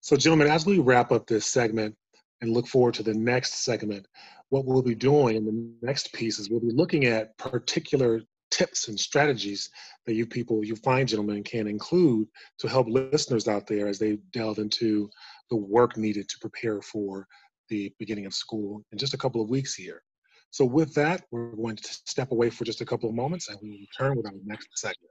[0.00, 1.94] so, gentlemen, as we wrap up this segment
[2.40, 4.06] and look forward to the next segment,
[4.50, 8.20] what we'll be doing in the next piece is we'll be looking at particular
[8.50, 9.70] tips and strategies
[10.06, 12.28] that you people, you find gentlemen, can include
[12.58, 15.10] to help listeners out there as they delve into
[15.50, 17.26] the work needed to prepare for
[17.68, 20.02] the beginning of school in just a couple of weeks here.
[20.50, 23.58] So with that, we're going to step away for just a couple of moments and
[23.60, 25.10] we will return with our next segment.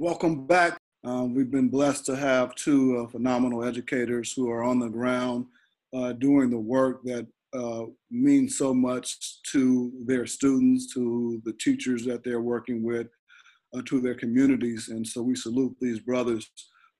[0.00, 4.78] Welcome back um, we've been blessed to have two uh, phenomenal educators who are on
[4.78, 5.46] the ground
[5.92, 12.04] uh, doing the work that uh, means so much to their students, to the teachers
[12.04, 13.08] that they're working with,
[13.74, 14.88] uh, to their communities.
[14.88, 16.48] And so we salute these brothers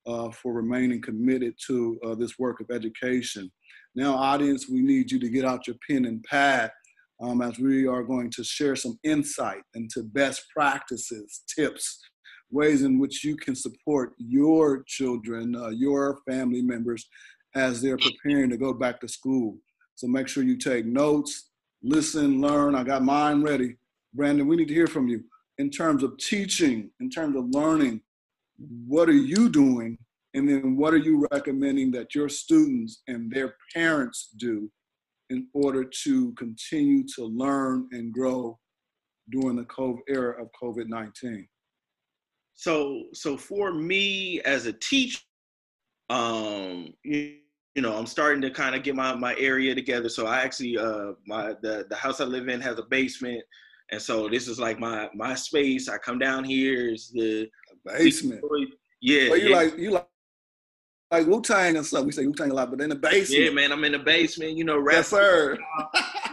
[0.09, 3.49] uh, for remaining committed to uh, this work of education.
[3.95, 6.73] Now, audience, we need you to get out your pen and pad
[7.21, 12.01] um, as we are going to share some insight into best practices, tips,
[12.51, 17.09] ways in which you can support your children, uh, your family members
[17.55, 19.57] as they're preparing to go back to school.
[19.95, 21.51] So make sure you take notes,
[21.83, 22.75] listen, learn.
[22.75, 23.77] I got mine ready.
[24.15, 25.25] Brandon, we need to hear from you
[25.59, 28.01] in terms of teaching, in terms of learning.
[28.87, 29.99] What are you doing?
[30.35, 34.71] And then what are you recommending that your students and their parents do
[35.31, 38.59] in order to continue to learn and grow
[39.31, 41.49] during the COVID era of COVID 19?
[42.59, 45.21] So so for me as a teacher
[46.11, 47.37] um you,
[47.77, 50.77] you know i'm starting to kind of get my my area together so i actually
[50.77, 53.41] uh my the the house i live in has a basement
[53.93, 57.49] and so this is like my my space i come down here is the
[57.85, 58.43] basement
[59.01, 59.57] yeah you yeah.
[59.57, 60.09] like you like
[61.11, 62.05] like Wu Tang and stuff.
[62.05, 63.43] We say Wu Tang a lot, but in the basement.
[63.43, 64.59] Yeah, man, I'm in the basement.
[64.59, 64.97] You know, rap.
[64.97, 65.57] Yes, sir.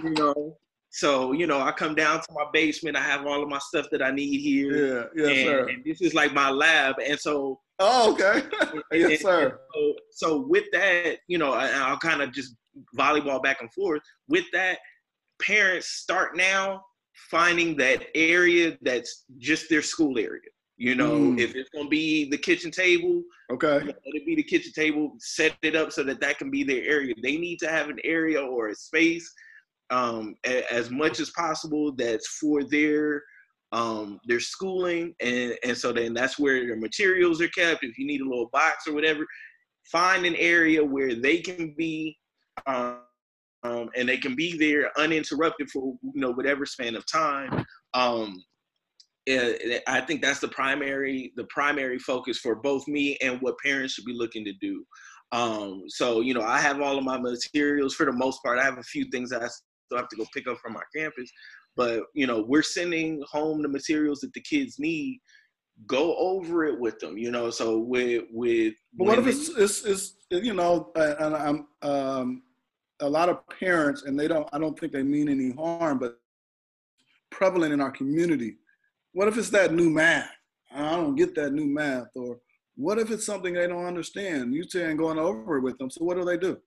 [0.04, 0.58] you know,
[0.96, 2.96] so, you know, I come down to my basement.
[2.96, 5.10] I have all of my stuff that I need here.
[5.14, 5.68] Yeah, yes, and, sir.
[5.68, 6.96] And this is like my lab.
[7.06, 7.60] And so.
[7.80, 8.44] Oh, okay.
[8.94, 9.60] yes, and, sir.
[9.74, 12.56] So, so, with that, you know, I, I'll kind of just
[12.98, 14.02] volleyball back and forth.
[14.30, 14.80] With that,
[15.42, 16.82] parents start now
[17.30, 20.50] finding that area that's just their school area.
[20.78, 21.40] You know, mm.
[21.42, 23.22] if it's gonna be the kitchen table,
[23.52, 25.16] okay, let it be the kitchen table.
[25.20, 27.14] Set it up so that that can be their area.
[27.22, 29.30] They need to have an area or a space
[29.90, 33.24] um, a, as much as possible that's for their
[33.72, 37.84] um, their schooling, and and so then that's where their materials are kept.
[37.84, 39.26] If you need a little box or whatever,
[39.92, 42.18] find an area where they can be.
[42.68, 43.00] Um,
[43.64, 47.66] um, and they can be there uninterrupted for you know whatever span of time.
[47.96, 48.44] Um,
[49.28, 54.06] I think that's the primary the primary focus for both me and what parents should
[54.06, 54.86] be looking to do.
[55.32, 58.60] Um, so you know, I have all of my materials for the most part.
[58.60, 59.32] I have a few things
[59.90, 61.32] that I have to go pick up from our campus.
[61.76, 65.20] But you know, we're sending home the materials that the kids need.
[65.88, 67.50] Go over it with them, you know.
[67.50, 68.74] So with with.
[68.94, 72.44] But what if it's, it's, it's you know, and I'm um,
[73.02, 74.48] a lot of parents, and they don't.
[74.54, 76.18] I don't think they mean any harm, but
[77.30, 78.56] prevalent in our community.
[79.12, 80.30] What if it's that new math?
[80.74, 82.40] I don't get that new math, or
[82.76, 84.54] what if it's something they don't understand?
[84.54, 85.90] You saying going over it with them.
[85.90, 86.58] So what do they do?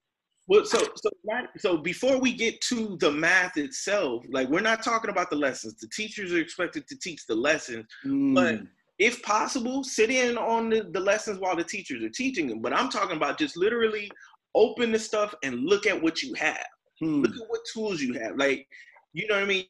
[0.49, 1.09] Well, so so
[1.57, 5.75] so before we get to the math itself, like we're not talking about the lessons.
[5.75, 8.33] The teachers are expected to teach the lessons, mm.
[8.33, 8.61] but
[8.97, 12.61] if possible, sit in on the, the lessons while the teachers are teaching them.
[12.61, 14.09] But I'm talking about just literally
[14.55, 16.65] open the stuff and look at what you have.
[16.99, 17.21] Hmm.
[17.21, 18.35] Look at what tools you have.
[18.35, 18.67] Like,
[19.13, 19.65] you know what I mean?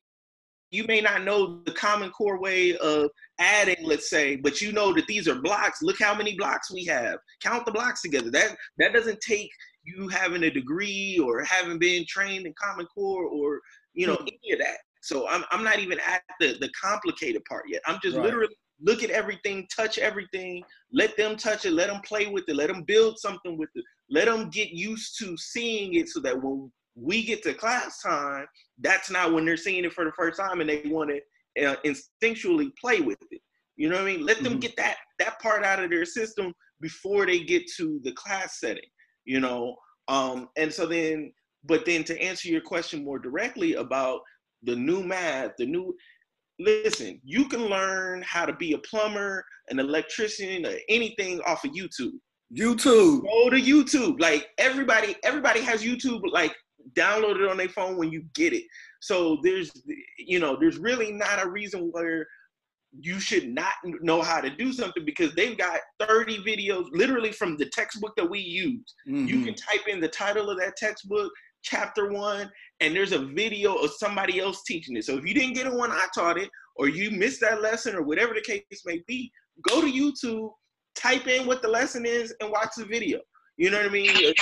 [0.71, 3.09] You may not know the common core way of
[3.39, 5.81] adding, let's say, but you know that these are blocks.
[5.81, 7.17] Look how many blocks we have.
[7.41, 8.31] Count the blocks together.
[8.31, 9.49] That that doesn't take
[9.95, 13.59] you having a degree or having been trained in Common Core or
[13.93, 14.27] you know mm-hmm.
[14.43, 14.77] any of that.
[15.01, 17.81] So I'm I'm not even at the the complicated part yet.
[17.85, 18.25] I'm just right.
[18.25, 20.63] literally look at everything, touch everything,
[20.93, 23.83] let them touch it, let them play with it, let them build something with it,
[24.09, 28.45] let them get used to seeing it, so that when we get to class time,
[28.79, 31.75] that's not when they're seeing it for the first time and they want to uh,
[31.85, 33.41] instinctually play with it.
[33.75, 34.25] You know what I mean?
[34.25, 34.59] Let them mm-hmm.
[34.59, 38.83] get that that part out of their system before they get to the class setting.
[39.25, 39.75] You know,
[40.07, 41.31] um, and so then,
[41.63, 44.21] but then to answer your question more directly about
[44.63, 45.95] the new math, the new
[46.59, 51.71] listen, you can learn how to be a plumber, an electrician, or anything off of
[51.71, 52.13] YouTube.
[52.55, 53.23] YouTube.
[53.23, 54.19] Go to YouTube.
[54.19, 56.21] Like everybody, everybody has YouTube.
[56.31, 56.53] Like
[56.93, 58.63] download it on their phone when you get it.
[58.99, 59.71] So there's,
[60.17, 62.27] you know, there's really not a reason where
[62.97, 67.57] you should not know how to do something because they've got 30 videos literally from
[67.57, 68.93] the textbook that we use.
[69.07, 69.27] Mm-hmm.
[69.27, 71.31] You can type in the title of that textbook,
[71.61, 75.05] chapter one, and there's a video of somebody else teaching it.
[75.05, 77.95] So if you didn't get it when I taught it, or you missed that lesson,
[77.95, 79.31] or whatever the case may be,
[79.67, 80.51] go to YouTube,
[80.95, 83.19] type in what the lesson is, and watch the video.
[83.57, 84.33] You know what I mean?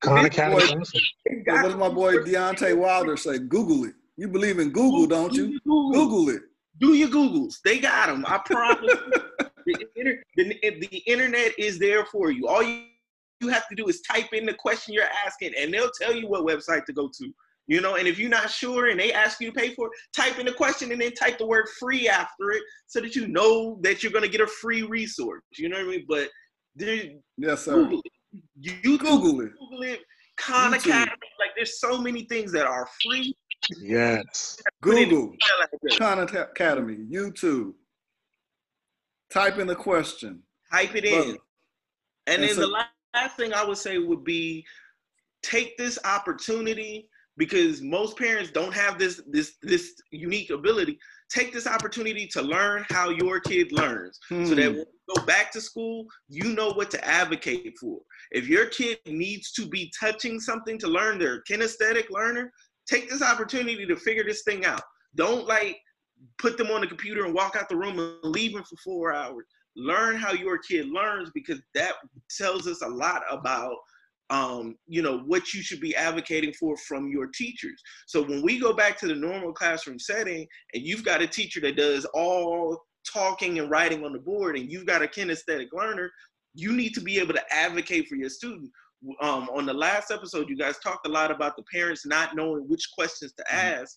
[0.00, 0.62] Khan Academy.
[0.76, 3.38] What does my boy Deontay Wilder say?
[3.38, 3.94] Google it.
[4.16, 5.58] You believe in Google, don't you?
[5.64, 6.42] Google, Google it.
[6.80, 7.56] Do your Googles.
[7.64, 8.24] They got them.
[8.26, 8.94] I promise.
[9.66, 12.48] the, the, the internet is there for you.
[12.48, 12.84] All you
[13.40, 16.28] you have to do is type in the question you're asking, and they'll tell you
[16.28, 17.32] what website to go to.
[17.66, 19.92] You know, and if you're not sure and they ask you to pay for it,
[20.14, 23.26] type in the question and then type the word free after it so that you
[23.26, 25.40] know that you're gonna get a free resource.
[25.56, 26.04] You know what I mean?
[26.06, 26.28] But
[26.76, 27.74] yes, sir.
[27.74, 28.12] Google it.
[28.60, 29.52] You Google it.
[29.58, 30.00] Google it.
[30.36, 31.12] Khan Academy.
[31.38, 33.34] Like there's so many things that are free.
[33.80, 34.60] Yes.
[34.82, 35.34] Google
[35.98, 37.72] Khan Academy, YouTube.
[39.32, 40.42] Type in the question.
[40.70, 41.30] Type it in.
[41.30, 41.38] And,
[42.26, 42.66] and then so, the
[43.14, 44.64] last thing I would say would be
[45.42, 50.98] take this opportunity because most parents don't have this this this unique ability
[51.34, 54.44] take this opportunity to learn how your kid learns hmm.
[54.44, 54.76] so that hmm.
[54.78, 57.98] when you go back to school you know what to advocate for
[58.30, 62.52] if your kid needs to be touching something to learn their kinesthetic learner
[62.88, 64.82] take this opportunity to figure this thing out
[65.16, 65.78] don't like
[66.38, 69.12] put them on the computer and walk out the room and leave them for four
[69.12, 69.44] hours
[69.76, 71.94] learn how your kid learns because that
[72.38, 73.76] tells us a lot about
[74.30, 77.80] um, you know, what you should be advocating for from your teachers.
[78.06, 81.60] So when we go back to the normal classroom setting and you've got a teacher
[81.60, 86.10] that does all talking and writing on the board and you've got a kinesthetic learner,
[86.54, 88.70] you need to be able to advocate for your student.
[89.20, 92.64] Um, on the last episode, you guys talked a lot about the parents not knowing
[92.66, 93.82] which questions to mm-hmm.
[93.82, 93.94] ask.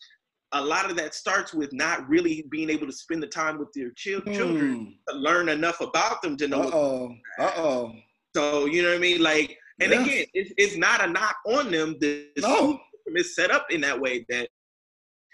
[0.54, 3.68] A lot of that starts with not really being able to spend the time with
[3.74, 4.94] their children mm.
[5.10, 6.62] to learn enough about them to know.
[6.62, 7.16] Uh oh.
[7.38, 7.96] Uh oh.
[8.34, 9.22] So you know what I mean?
[9.22, 11.96] Like and again, it's, it's not a knock on them.
[12.00, 12.58] The no.
[12.58, 14.50] system is set up in that way that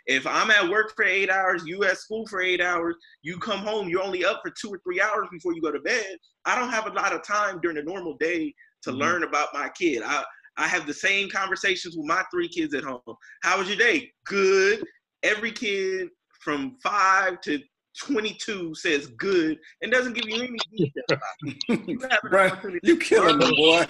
[0.06, 3.60] if I'm at work for eight hours, you at school for eight hours, you come
[3.60, 6.18] home, you're only up for two or three hours before you go to bed.
[6.46, 9.00] I don't have a lot of time during a normal day to mm-hmm.
[9.00, 10.04] learn about my kid.
[10.06, 10.24] I
[10.58, 13.02] I have the same conversations with my three kids at home.
[13.42, 14.12] How was your day?
[14.26, 14.84] Good.
[15.24, 16.10] Every kid
[16.42, 17.60] from five to
[18.00, 21.20] 22 says good and doesn't give you any detail
[21.88, 22.00] you,
[22.32, 22.54] right.
[22.84, 23.86] you killing me, boy.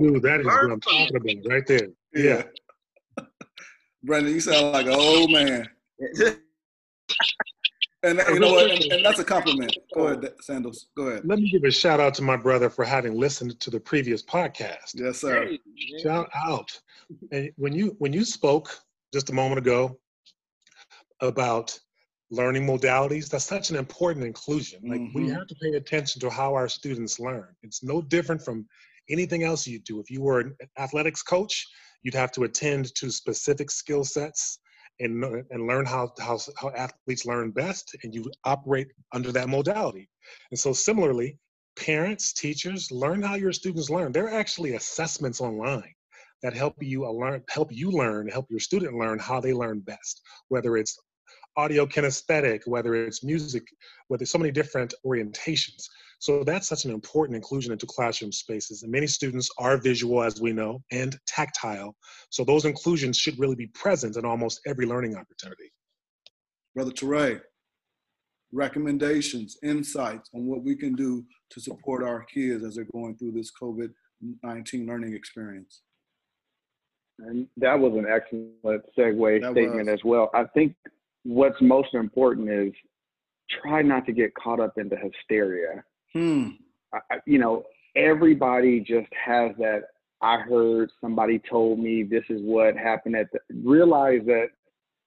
[0.00, 1.88] Dude, that is what I'm talking about right there.
[2.14, 2.42] Yeah.
[4.04, 5.68] Brandon, you sound like an old man.
[8.04, 8.70] and you know what?
[8.70, 9.76] And, and, that's a compliment.
[9.94, 10.86] Go ahead, Sandals.
[10.96, 11.22] Go ahead.
[11.24, 14.22] Let me give a shout out to my brother for having listened to the previous
[14.22, 14.94] podcast.
[14.94, 15.46] Yes, sir.
[15.46, 15.58] Hey,
[16.02, 16.80] shout out.
[17.32, 18.70] And when you when you spoke
[19.12, 19.98] just a moment ago
[21.20, 21.78] about
[22.30, 24.80] learning modalities that's such an important inclusion.
[24.86, 25.24] Like mm-hmm.
[25.24, 27.48] we have to pay attention to how our students learn.
[27.62, 28.66] It's no different from
[29.08, 30.00] anything else you do.
[30.00, 31.66] If you were an athletics coach
[32.02, 34.60] you'd have to attend to specific skill sets
[35.00, 40.08] and, and learn how, how, how athletes learn best and you operate under that modality.
[40.50, 41.38] And so similarly
[41.76, 44.12] parents teachers learn how your students learn.
[44.12, 45.94] There are actually assessments online
[46.42, 50.22] that help you learn help you learn help your student learn how they learn best
[50.46, 50.96] whether it's
[51.56, 53.64] audio kinesthetic, whether it's music,
[54.08, 55.88] whether so many different orientations.
[56.20, 58.82] So that's such an important inclusion into classroom spaces.
[58.82, 61.94] And many students are visual, as we know, and tactile.
[62.30, 65.72] So those inclusions should really be present in almost every learning opportunity.
[66.74, 67.40] Brother Torray,
[68.52, 73.32] recommendations, insights on what we can do to support our kids as they're going through
[73.32, 73.90] this COVID
[74.42, 75.82] 19 learning experience.
[77.20, 79.94] And that was an excellent segue that statement was.
[79.94, 80.30] as well.
[80.34, 80.74] I think
[81.24, 82.72] what's most important is
[83.62, 85.82] try not to get caught up into hysteria.
[86.12, 86.48] Hmm.
[86.92, 87.64] I, you know,
[87.96, 89.84] everybody just has that.
[90.20, 94.48] I heard somebody told me this is what happened at the, realize that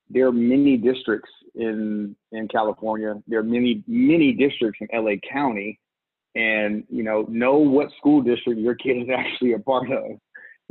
[0.10, 3.16] there are many districts in in California.
[3.28, 5.80] There are many many districts in LA County,
[6.36, 10.18] and you know know what school district your kid is actually a part of.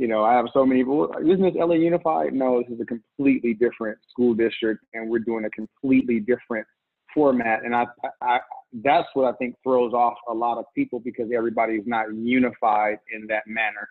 [0.01, 1.13] You know, I have so many people.
[1.21, 2.33] Isn't this LA Unified?
[2.33, 6.65] No, this is a completely different school district, and we're doing a completely different
[7.13, 7.63] format.
[7.63, 7.85] And I,
[8.19, 8.39] I,
[8.83, 13.27] that's what I think throws off a lot of people because everybody's not unified in
[13.27, 13.87] that manner.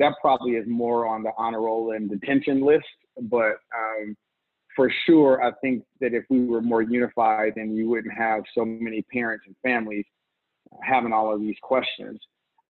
[0.00, 2.84] That probably is more on the honor roll and detention list,
[3.20, 4.16] but um,
[4.74, 8.64] for sure, I think that if we were more unified, then you wouldn't have so
[8.64, 10.06] many parents and families
[10.82, 12.18] having all of these questions.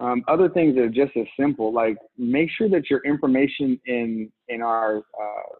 [0.02, 4.32] Um, other things that are just as simple, like make sure that your information in
[4.48, 5.54] in our uh,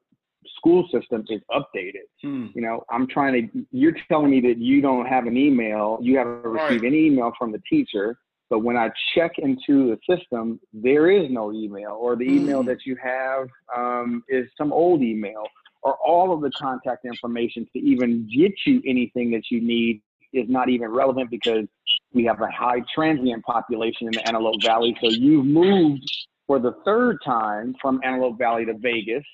[0.57, 2.09] school system is updated.
[2.23, 2.47] Hmm.
[2.55, 3.67] You know, I'm trying to.
[3.71, 6.93] You're telling me that you don't have an email, you haven't received right.
[6.93, 8.19] any email from the teacher.
[8.51, 12.69] But when I check into the system, there is no email, or the email hmm.
[12.69, 15.45] that you have um, is some old email,
[15.83, 20.47] or all of the contact information to even get you anything that you need is
[20.49, 21.67] not even relevant because
[22.13, 24.97] we have a high transient population in the Antelope Valley.
[25.01, 26.03] So you've moved
[26.47, 29.25] for the third time from Antelope Valley to Vegas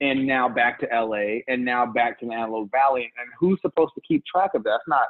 [0.00, 3.10] and now back to LA and now back to the Antelope Valley.
[3.18, 4.70] And who's supposed to keep track of that?
[4.70, 5.06] That's not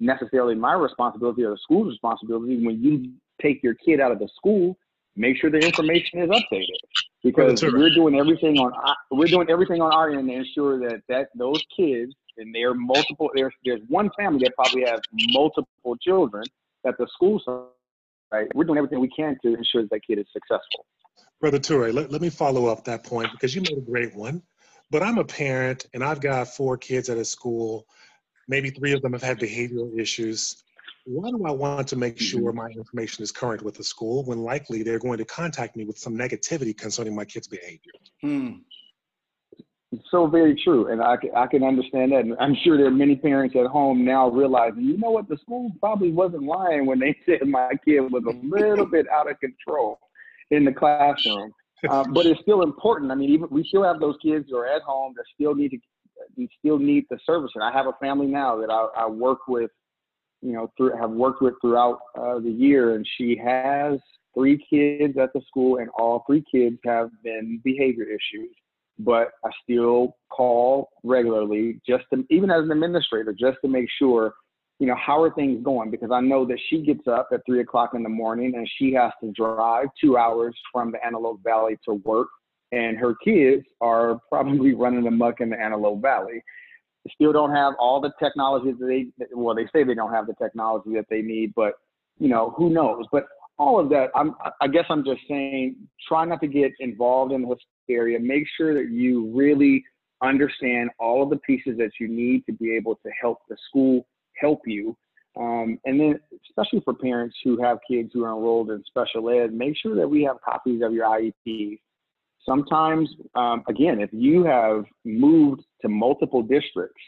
[0.00, 2.64] necessarily my responsibility or the school's responsibility.
[2.64, 3.12] When you
[3.42, 4.78] take your kid out of the school,
[5.16, 6.78] make sure the information is updated
[7.24, 8.72] because we're doing everything on
[9.10, 12.74] we're doing everything on our end to ensure that that those kids and there are
[12.74, 16.44] multiple there's there's one family that probably has multiple children
[16.86, 17.40] at the school
[18.32, 20.86] right we're doing everything we can to ensure that, that kid is successful.
[21.40, 24.42] Brother Torray, let, let me follow up that point because you made a great one.
[24.90, 27.86] But i'm a parent and i've got four kids at a school.
[28.48, 30.62] Maybe three of them have had behavioral issues.
[31.04, 32.58] Why do I want to make sure mm-hmm.
[32.58, 35.98] my information is current with the school when likely they're going to contact me with
[35.98, 37.92] some negativity concerning my kid's behavior?
[38.22, 38.50] Hmm
[40.10, 42.20] so very true, and I can, I can understand that.
[42.20, 45.36] And I'm sure there are many parents at home now realizing, you know what, the
[45.38, 49.38] school probably wasn't lying when they said my kid was a little bit out of
[49.40, 49.98] control
[50.50, 51.52] in the classroom.
[51.90, 53.12] Uh, but it's still important.
[53.12, 55.72] I mean, even we still have those kids who are at home that still need
[55.72, 57.50] to, still need the service.
[57.54, 59.70] And I have a family now that I, I work with,
[60.40, 64.00] you know, through, have worked with throughout uh, the year, and she has
[64.34, 68.56] three kids at the school, and all three kids have been behavior issues
[68.98, 74.34] but I still call regularly just to, even as an administrator, just to make sure,
[74.78, 75.90] you know, how are things going?
[75.90, 78.92] Because I know that she gets up at three o'clock in the morning and she
[78.94, 82.28] has to drive two hours from the Antelope Valley to work.
[82.72, 86.42] And her kids are probably running amok in the Antelope Valley.
[87.04, 90.26] They still don't have all the technology that they, well, they say they don't have
[90.26, 91.74] the technology that they need, but,
[92.18, 93.04] you know, who knows?
[93.12, 93.26] But
[93.58, 95.76] all of that, I'm, I guess I'm just saying,
[96.08, 97.56] try not to get involved in the
[97.88, 98.18] area.
[98.18, 99.84] Make sure that you really
[100.22, 104.06] understand all of the pieces that you need to be able to help the school
[104.40, 104.96] help you.
[105.38, 106.18] Um, and then,
[106.48, 110.08] especially for parents who have kids who are enrolled in special ed, make sure that
[110.08, 111.78] we have copies of your IEP.
[112.44, 117.02] Sometimes, um, again, if you have moved to multiple districts,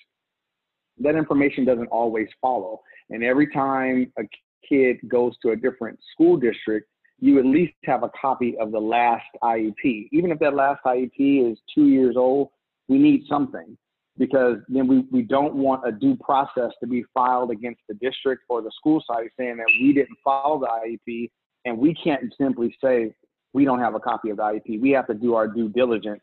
[0.99, 2.81] that information doesn't always follow.
[3.09, 4.23] And every time a
[4.69, 6.89] kid goes to a different school district,
[7.21, 10.09] you at least have a copy of the last IEP.
[10.13, 12.51] Even if that last IEP is two years old,
[12.89, 13.77] we need something
[14.19, 18.43] because then we, we don't want a due process to be filed against the district
[18.49, 21.31] or the school site saying that we didn't follow the IEP
[21.65, 23.13] and we can't simply say
[23.53, 24.81] we don't have a copy of the IEP.
[24.81, 26.23] We have to do our due diligence.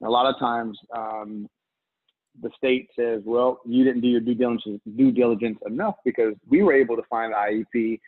[0.00, 1.48] And a lot of times um,
[2.42, 6.62] the state says, well, you didn't do your due diligence, due diligence enough because we
[6.62, 8.00] were able to find the IEP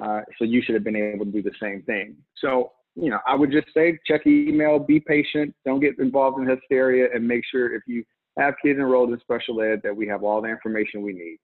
[0.00, 2.16] uh, so you should have been able to do the same thing.
[2.38, 6.48] So, you know, I would just say check email, be patient, don't get involved in
[6.48, 8.04] hysteria, and make sure if you
[8.38, 11.38] have kids enrolled in special ed that we have all the information we need.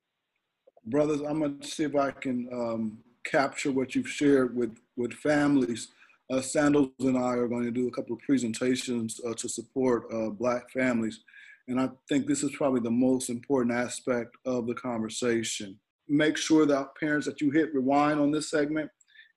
[0.86, 5.12] Brothers, I'm going to see if I can um, capture what you've shared with, with
[5.12, 5.88] families.
[6.30, 10.04] Uh, Sandals and I are going to do a couple of presentations uh, to support
[10.12, 11.20] uh, Black families.
[11.68, 15.78] And I think this is probably the most important aspect of the conversation
[16.08, 18.90] make sure that parents that you hit rewind on this segment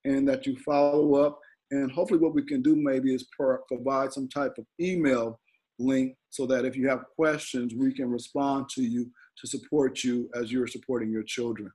[0.06, 1.40] and that you follow up.
[1.72, 3.28] And hopefully, what we can do maybe is
[3.68, 5.40] provide some type of email
[5.80, 10.30] link so that if you have questions, we can respond to you to support you
[10.36, 11.72] as you're supporting your children.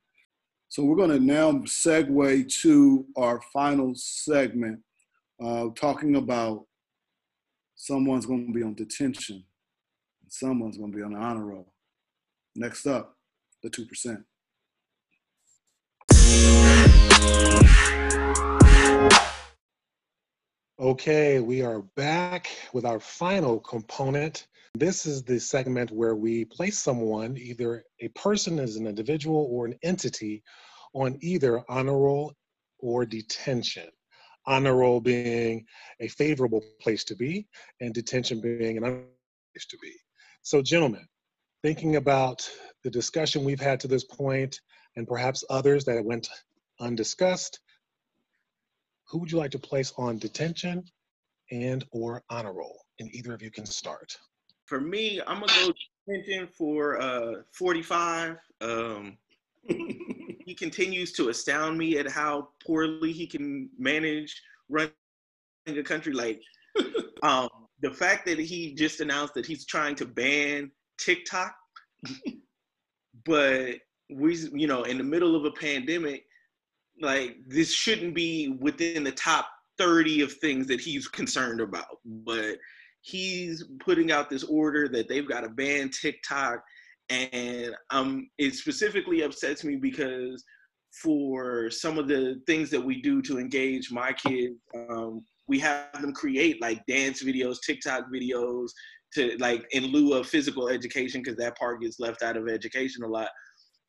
[0.69, 4.81] So, we're going to now segue to our final segment,
[5.43, 6.67] uh, talking about
[7.75, 9.45] someone's going to be on detention,
[10.29, 11.73] someone's going to be on the honor roll.
[12.55, 13.17] Next up,
[13.63, 14.25] the 2%.
[20.79, 24.47] Okay, we are back with our final component.
[24.75, 29.67] This is the segment where we place someone, either a person as an individual or
[29.67, 30.43] an entity,
[30.95, 32.35] on either honor roll
[32.79, 33.89] or detention.
[34.47, 35.67] honor roll being
[36.01, 37.49] a favorable place to be,
[37.81, 39.17] and detention being an unfavorable
[39.55, 39.93] place to be.
[40.43, 41.07] So, gentlemen,
[41.63, 42.49] thinking about
[42.85, 44.61] the discussion we've had to this point,
[44.95, 46.29] and perhaps others that went
[46.81, 47.61] undiscussed,
[49.09, 50.85] who would you like to place on detention
[51.51, 52.81] and or honor roll?
[52.99, 54.17] And either of you can start.
[54.67, 55.73] For me, I'm gonna go
[56.09, 58.37] detention for uh, 45.
[58.61, 59.17] Um,
[59.69, 64.93] he continues to astound me at how poorly he can manage running
[65.69, 66.13] a country.
[66.13, 66.41] Like
[67.23, 67.49] um,
[67.81, 71.55] the fact that he just announced that he's trying to ban TikTok,
[73.25, 73.75] but
[74.11, 76.25] we, you know, in the middle of a pandemic,
[77.01, 81.99] like this shouldn't be within the top 30 of things that he's concerned about.
[82.05, 82.59] But
[83.01, 86.61] he's putting out this order that they've got to ban TikTok
[87.09, 90.45] and um, it specifically upsets me because
[91.03, 96.01] for some of the things that we do to engage my kids, um, we have
[96.01, 98.71] them create like dance videos, TikTok videos,
[99.15, 103.05] to like in lieu of physical education because that part gets left out of education
[103.05, 103.29] a lot.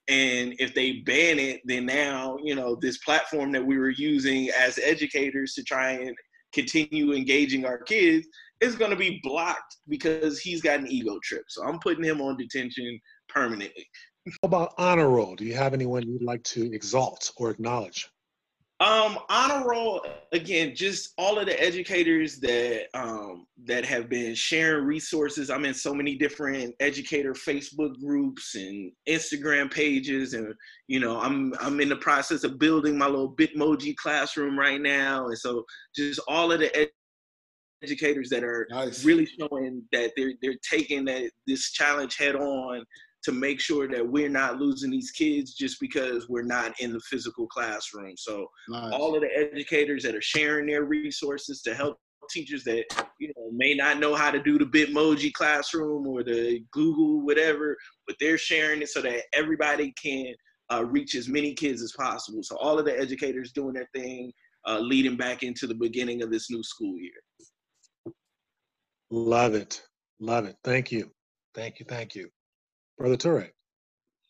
[0.10, 4.49] And if they ban it, then now you know this platform that we were using
[4.58, 6.16] as educators to try and
[6.53, 8.28] continue engaging our kids
[8.62, 11.43] is going to be blocked because he's got an ego trip.
[11.49, 12.99] So I'm putting him on detention
[13.30, 13.88] permanently.
[14.26, 15.36] How about honor roll?
[15.36, 18.10] Do you have anyone you'd like to exalt or acknowledge?
[18.80, 24.86] Um, honor roll again, just all of the educators that um, that have been sharing
[24.86, 25.49] resources.
[25.49, 30.53] I'm in so many different educator Facebook groups and Instagram pages, and
[30.88, 35.25] you know, I'm I'm in the process of building my little Bitmoji classroom right now,
[35.25, 35.65] and so
[35.95, 36.91] just all of the ed-
[37.82, 39.03] educators that are nice.
[39.03, 42.84] really showing that they're they're taking that this challenge head on
[43.24, 47.01] to make sure that we're not losing these kids just because we're not in the
[47.01, 48.15] physical classroom.
[48.18, 48.93] So nice.
[48.93, 51.99] all of the educators that are sharing their resources to help
[52.30, 52.86] teachers that
[53.20, 57.78] you know may not know how to do the Bitmoji classroom or the Google whatever,
[58.05, 60.34] but they're sharing it so that everybody can
[60.72, 62.43] uh, reach as many kids as possible.
[62.43, 64.32] So all of the educators doing their thing,
[64.68, 68.13] uh, leading back into the beginning of this new school year.
[69.09, 69.82] Love it,
[70.20, 70.57] love it.
[70.63, 71.09] Thank you,
[71.55, 72.30] thank you, thank you.
[72.97, 73.49] Brother Torray,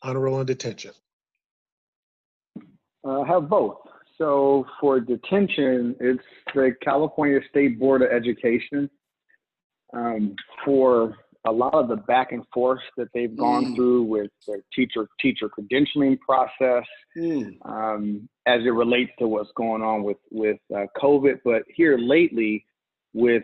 [0.02, 0.92] honor roll and detention.
[3.04, 3.78] Uh, have both.
[4.18, 8.90] So for detention, it's the California State Board of Education.
[9.94, 11.16] Um, for
[11.46, 13.76] a lot of the back and forth that they've gone mm.
[13.76, 16.84] through with their teacher teacher credentialing process,
[17.18, 17.56] mm.
[17.66, 22.66] um, as it relates to what's going on with with uh, COVID, but here lately
[23.14, 23.44] with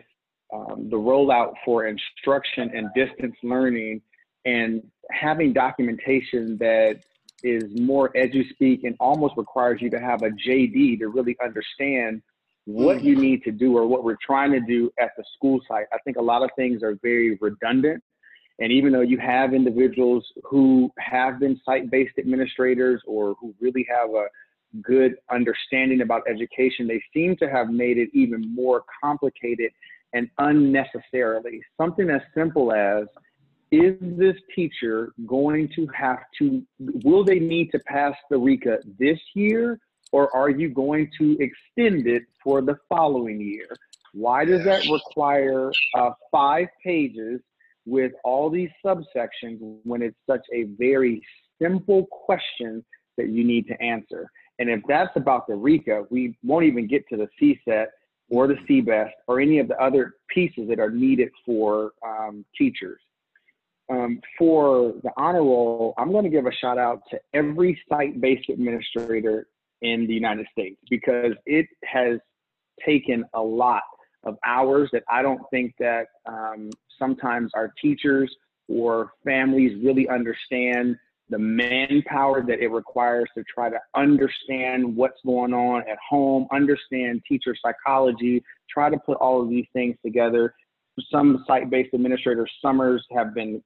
[0.52, 4.02] um, the rollout for instruction and distance learning
[4.44, 7.00] and having documentation that
[7.42, 12.22] is more edu-speak and almost requires you to have a JD to really understand
[12.64, 13.06] what mm-hmm.
[13.06, 15.86] you need to do or what we're trying to do at the school site.
[15.92, 18.02] I think a lot of things are very redundant.
[18.60, 23.86] And even though you have individuals who have been site based administrators or who really
[23.90, 24.26] have a
[24.82, 29.70] good understanding about education, they seem to have made it even more complicated
[30.12, 31.60] and unnecessarily.
[31.76, 33.06] Something as simple as
[33.74, 39.18] is this teacher going to have to, will they need to pass the RICA this
[39.34, 39.78] year,
[40.12, 43.68] or are you going to extend it for the following year?
[44.12, 47.40] Why does that require uh, five pages
[47.84, 51.20] with all these subsections when it's such a very
[51.60, 52.84] simple question
[53.16, 54.30] that you need to answer?
[54.60, 57.86] And if that's about the RICA, we won't even get to the CSET
[58.30, 63.00] or the CBEST or any of the other pieces that are needed for um, teachers
[63.90, 68.20] um, for the honor roll, I'm going to give a shout out to every site
[68.20, 69.46] based administrator
[69.82, 72.18] in the United States because it has
[72.84, 73.82] taken a lot
[74.24, 78.34] of hours that I don't think that um, sometimes our teachers
[78.68, 80.96] or families really understand
[81.30, 87.22] the manpower that it requires to try to understand what's going on at home, understand
[87.26, 90.54] teacher psychology, try to put all of these things together
[91.10, 93.62] some site-based administrators' summers have been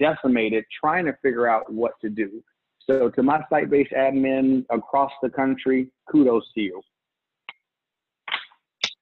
[0.00, 2.42] decimated trying to figure out what to do.
[2.88, 6.82] So to my site-based admin across the country, kudos to you.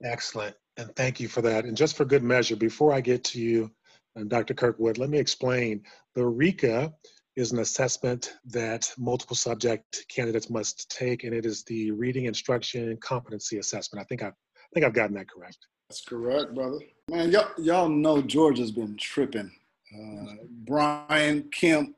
[0.03, 1.65] Excellent, and thank you for that.
[1.65, 3.71] And just for good measure, before I get to you,
[4.19, 4.55] uh, Dr.
[4.55, 5.83] Kirkwood, let me explain.
[6.15, 6.93] The RICA
[7.37, 12.97] is an assessment that multiple subject candidates must take, and it is the reading instruction
[12.99, 14.03] competency assessment.
[14.03, 15.59] I think I've, I think I've gotten that correct.
[15.89, 16.79] That's correct, brother.
[17.11, 19.53] Man, y'all, y'all know Georgia's been tripping.
[19.95, 21.95] Uh, Brian Kemp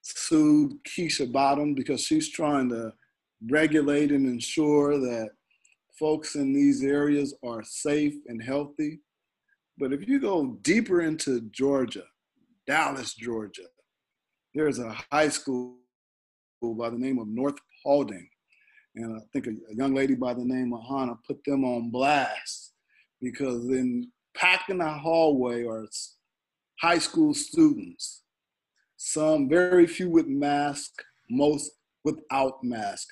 [0.00, 2.94] sued Keisha Bottom because she's trying to
[3.50, 5.32] regulate and ensure that
[5.98, 9.00] folks in these areas are safe and healthy.
[9.76, 12.04] But if you go deeper into Georgia,
[12.66, 13.68] Dallas, Georgia,
[14.54, 15.76] there's a high school
[16.62, 18.26] by the name of North Paulding.
[18.96, 21.90] And I think a, a young lady by the name of Hannah put them on
[21.90, 22.71] blast
[23.22, 25.86] because in packed in the hallway are
[26.80, 28.22] high school students,
[28.96, 30.90] some very few with mask,
[31.30, 31.70] most
[32.04, 33.08] without mask.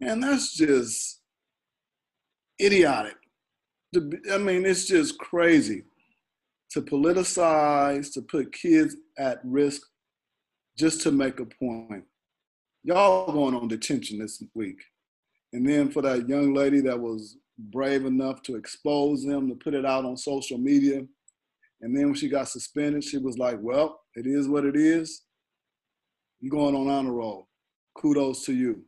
[0.00, 1.20] And that's just
[2.60, 3.16] idiotic.
[4.30, 5.84] I mean, it's just crazy
[6.70, 9.82] to politicize, to put kids at risk
[10.76, 12.04] just to make a point.
[12.82, 14.82] Y'all going on detention this week.
[15.52, 19.74] And then for that young lady that was brave enough to expose them, to put
[19.74, 21.02] it out on social media.
[21.80, 25.22] And then when she got suspended, she was like, well, it is what it is.
[26.40, 27.48] You're going on honor roll.
[27.96, 28.84] Kudos to you.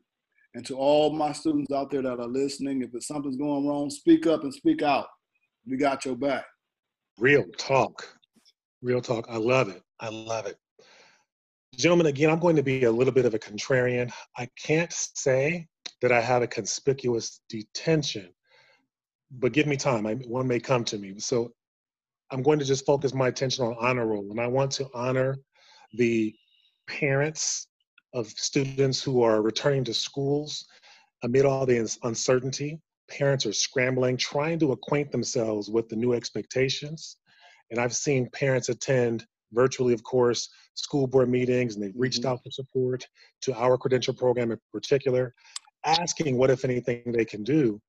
[0.55, 3.91] And to all my students out there that are listening, if it's something's going wrong,
[3.91, 5.07] speak up and speak out.
[5.67, 6.45] We got your back.
[7.19, 8.09] Real talk.
[8.83, 9.27] Real talk.
[9.29, 9.83] I love it.
[10.01, 10.57] I love it.
[11.77, 14.11] Gentlemen, again, I'm going to be a little bit of a contrarian.
[14.37, 15.69] I can't say
[16.01, 18.31] that I had a conspicuous detention,
[19.31, 20.07] but give me time.
[20.07, 21.19] I, one may come to me.
[21.19, 21.53] So
[22.31, 25.39] I'm going to just focus my attention on honor roll, and I want to honor
[25.95, 26.35] the
[26.89, 27.69] parents
[28.15, 30.67] of students who are returning to schools
[31.23, 32.81] amid all the uncertainty.
[33.11, 37.17] Parents are scrambling, trying to acquaint themselves with the new expectations.
[37.71, 42.33] And I've seen parents attend virtually, of course, school board meetings, and they've reached mm-hmm.
[42.33, 43.07] out for support
[43.43, 45.35] to our credential program in particular,
[45.85, 47.81] asking what, if anything, they can do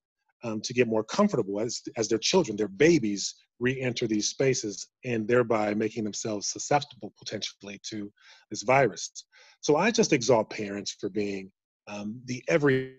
[0.44, 5.28] um, to get more comfortable as, as their children, their babies, re-enter these spaces and
[5.28, 8.12] thereby making themselves susceptible potentially to
[8.50, 9.26] this virus.
[9.62, 11.52] So I just exalt parents for being
[11.88, 12.96] um, the everything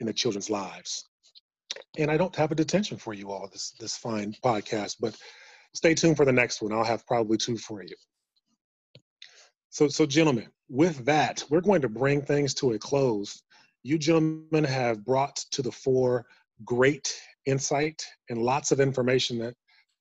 [0.00, 1.08] in the children's lives.
[1.98, 5.16] And I don't have a detention for you all this this fine podcast, but
[5.74, 6.72] stay tuned for the next one.
[6.72, 7.96] I'll have probably two for you.
[9.70, 13.42] So, so gentlemen, with that, we're going to bring things to a close.
[13.84, 16.26] You gentlemen have brought to the fore
[16.64, 17.14] great
[17.46, 19.54] insight and lots of information that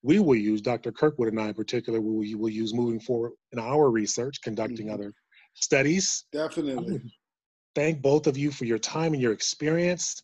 [0.04, 0.92] we will use, Dr.
[0.92, 4.96] Kirkwood and I in particular, we will use moving forward in our research, conducting mm-hmm.
[4.96, 5.14] other
[5.54, 6.26] studies.
[6.32, 7.02] Definitely.
[7.76, 10.22] Thank both of you for your time and your experience.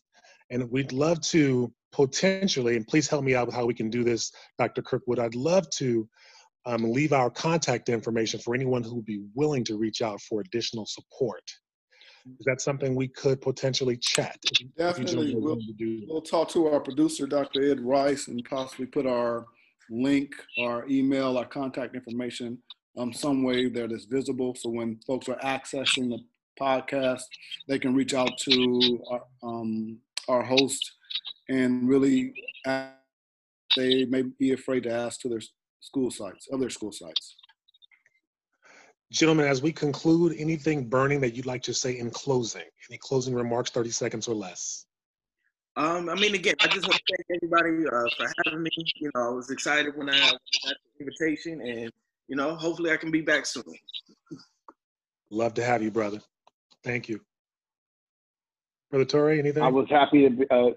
[0.50, 4.04] And we'd love to potentially, and please help me out with how we can do
[4.04, 4.82] this, Dr.
[4.82, 5.18] Kirkwood.
[5.18, 6.08] I'd love to
[6.66, 10.40] um, leave our contact information for anyone who would be willing to reach out for
[10.40, 11.42] additional support.
[12.38, 14.38] Is that something we could potentially chat?
[14.76, 15.34] Definitely.
[15.34, 15.60] We'll,
[16.08, 17.70] we'll talk to our producer, Dr.
[17.70, 19.46] Ed Rice, and possibly put our
[19.90, 22.58] link, our email, our contact information
[22.98, 24.54] um, some way that is visible.
[24.54, 26.18] So when folks are accessing the
[26.60, 27.22] podcast,
[27.68, 30.92] they can reach out to our, um, our host
[31.48, 32.34] and really
[32.66, 32.94] ask,
[33.76, 35.40] they may be afraid to ask to their
[35.80, 37.36] school sites, other school sites.
[39.12, 42.62] Gentlemen, as we conclude, anything burning that you'd like to say in closing?
[42.88, 44.86] Any closing remarks, 30 seconds or less?
[45.76, 48.70] Um, I mean, again, I just want to thank everybody uh, for having me.
[48.96, 51.90] You know, I was excited when I got the invitation, and
[52.28, 53.64] you know, hopefully, I can be back soon.
[55.30, 56.20] Love to have you, brother.
[56.84, 57.20] Thank you,
[58.90, 59.38] brother Torray.
[59.38, 59.62] Anything?
[59.62, 60.30] I was happy to.
[60.30, 60.70] Be, uh,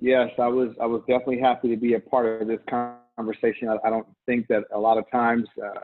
[0.00, 0.74] yes, I was.
[0.80, 2.60] I was definitely happy to be a part of this
[3.16, 3.68] conversation.
[3.68, 5.46] I, I don't think that a lot of times.
[5.62, 5.80] Uh,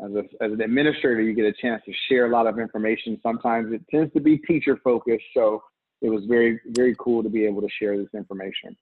[0.00, 3.18] as, a, as an administrator, you get a chance to share a lot of information.
[3.22, 5.24] Sometimes it tends to be teacher focused.
[5.34, 5.62] So
[6.02, 8.76] it was very, very cool to be able to share this information.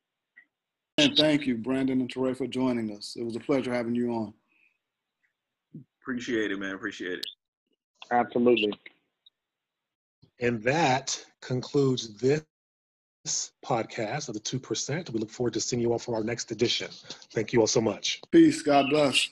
[0.99, 3.17] And thank you, Brandon and Torray, for joining us.
[3.19, 4.35] It was a pleasure having you on.
[6.03, 6.75] Appreciate it, man.
[6.75, 7.27] Appreciate it.
[8.11, 8.73] Absolutely.
[10.41, 12.45] And that concludes this
[13.65, 15.11] podcast of the 2%.
[15.11, 16.89] We look forward to seeing you all for our next edition.
[17.33, 18.21] Thank you all so much.
[18.31, 18.63] Peace.
[18.63, 19.29] God bless.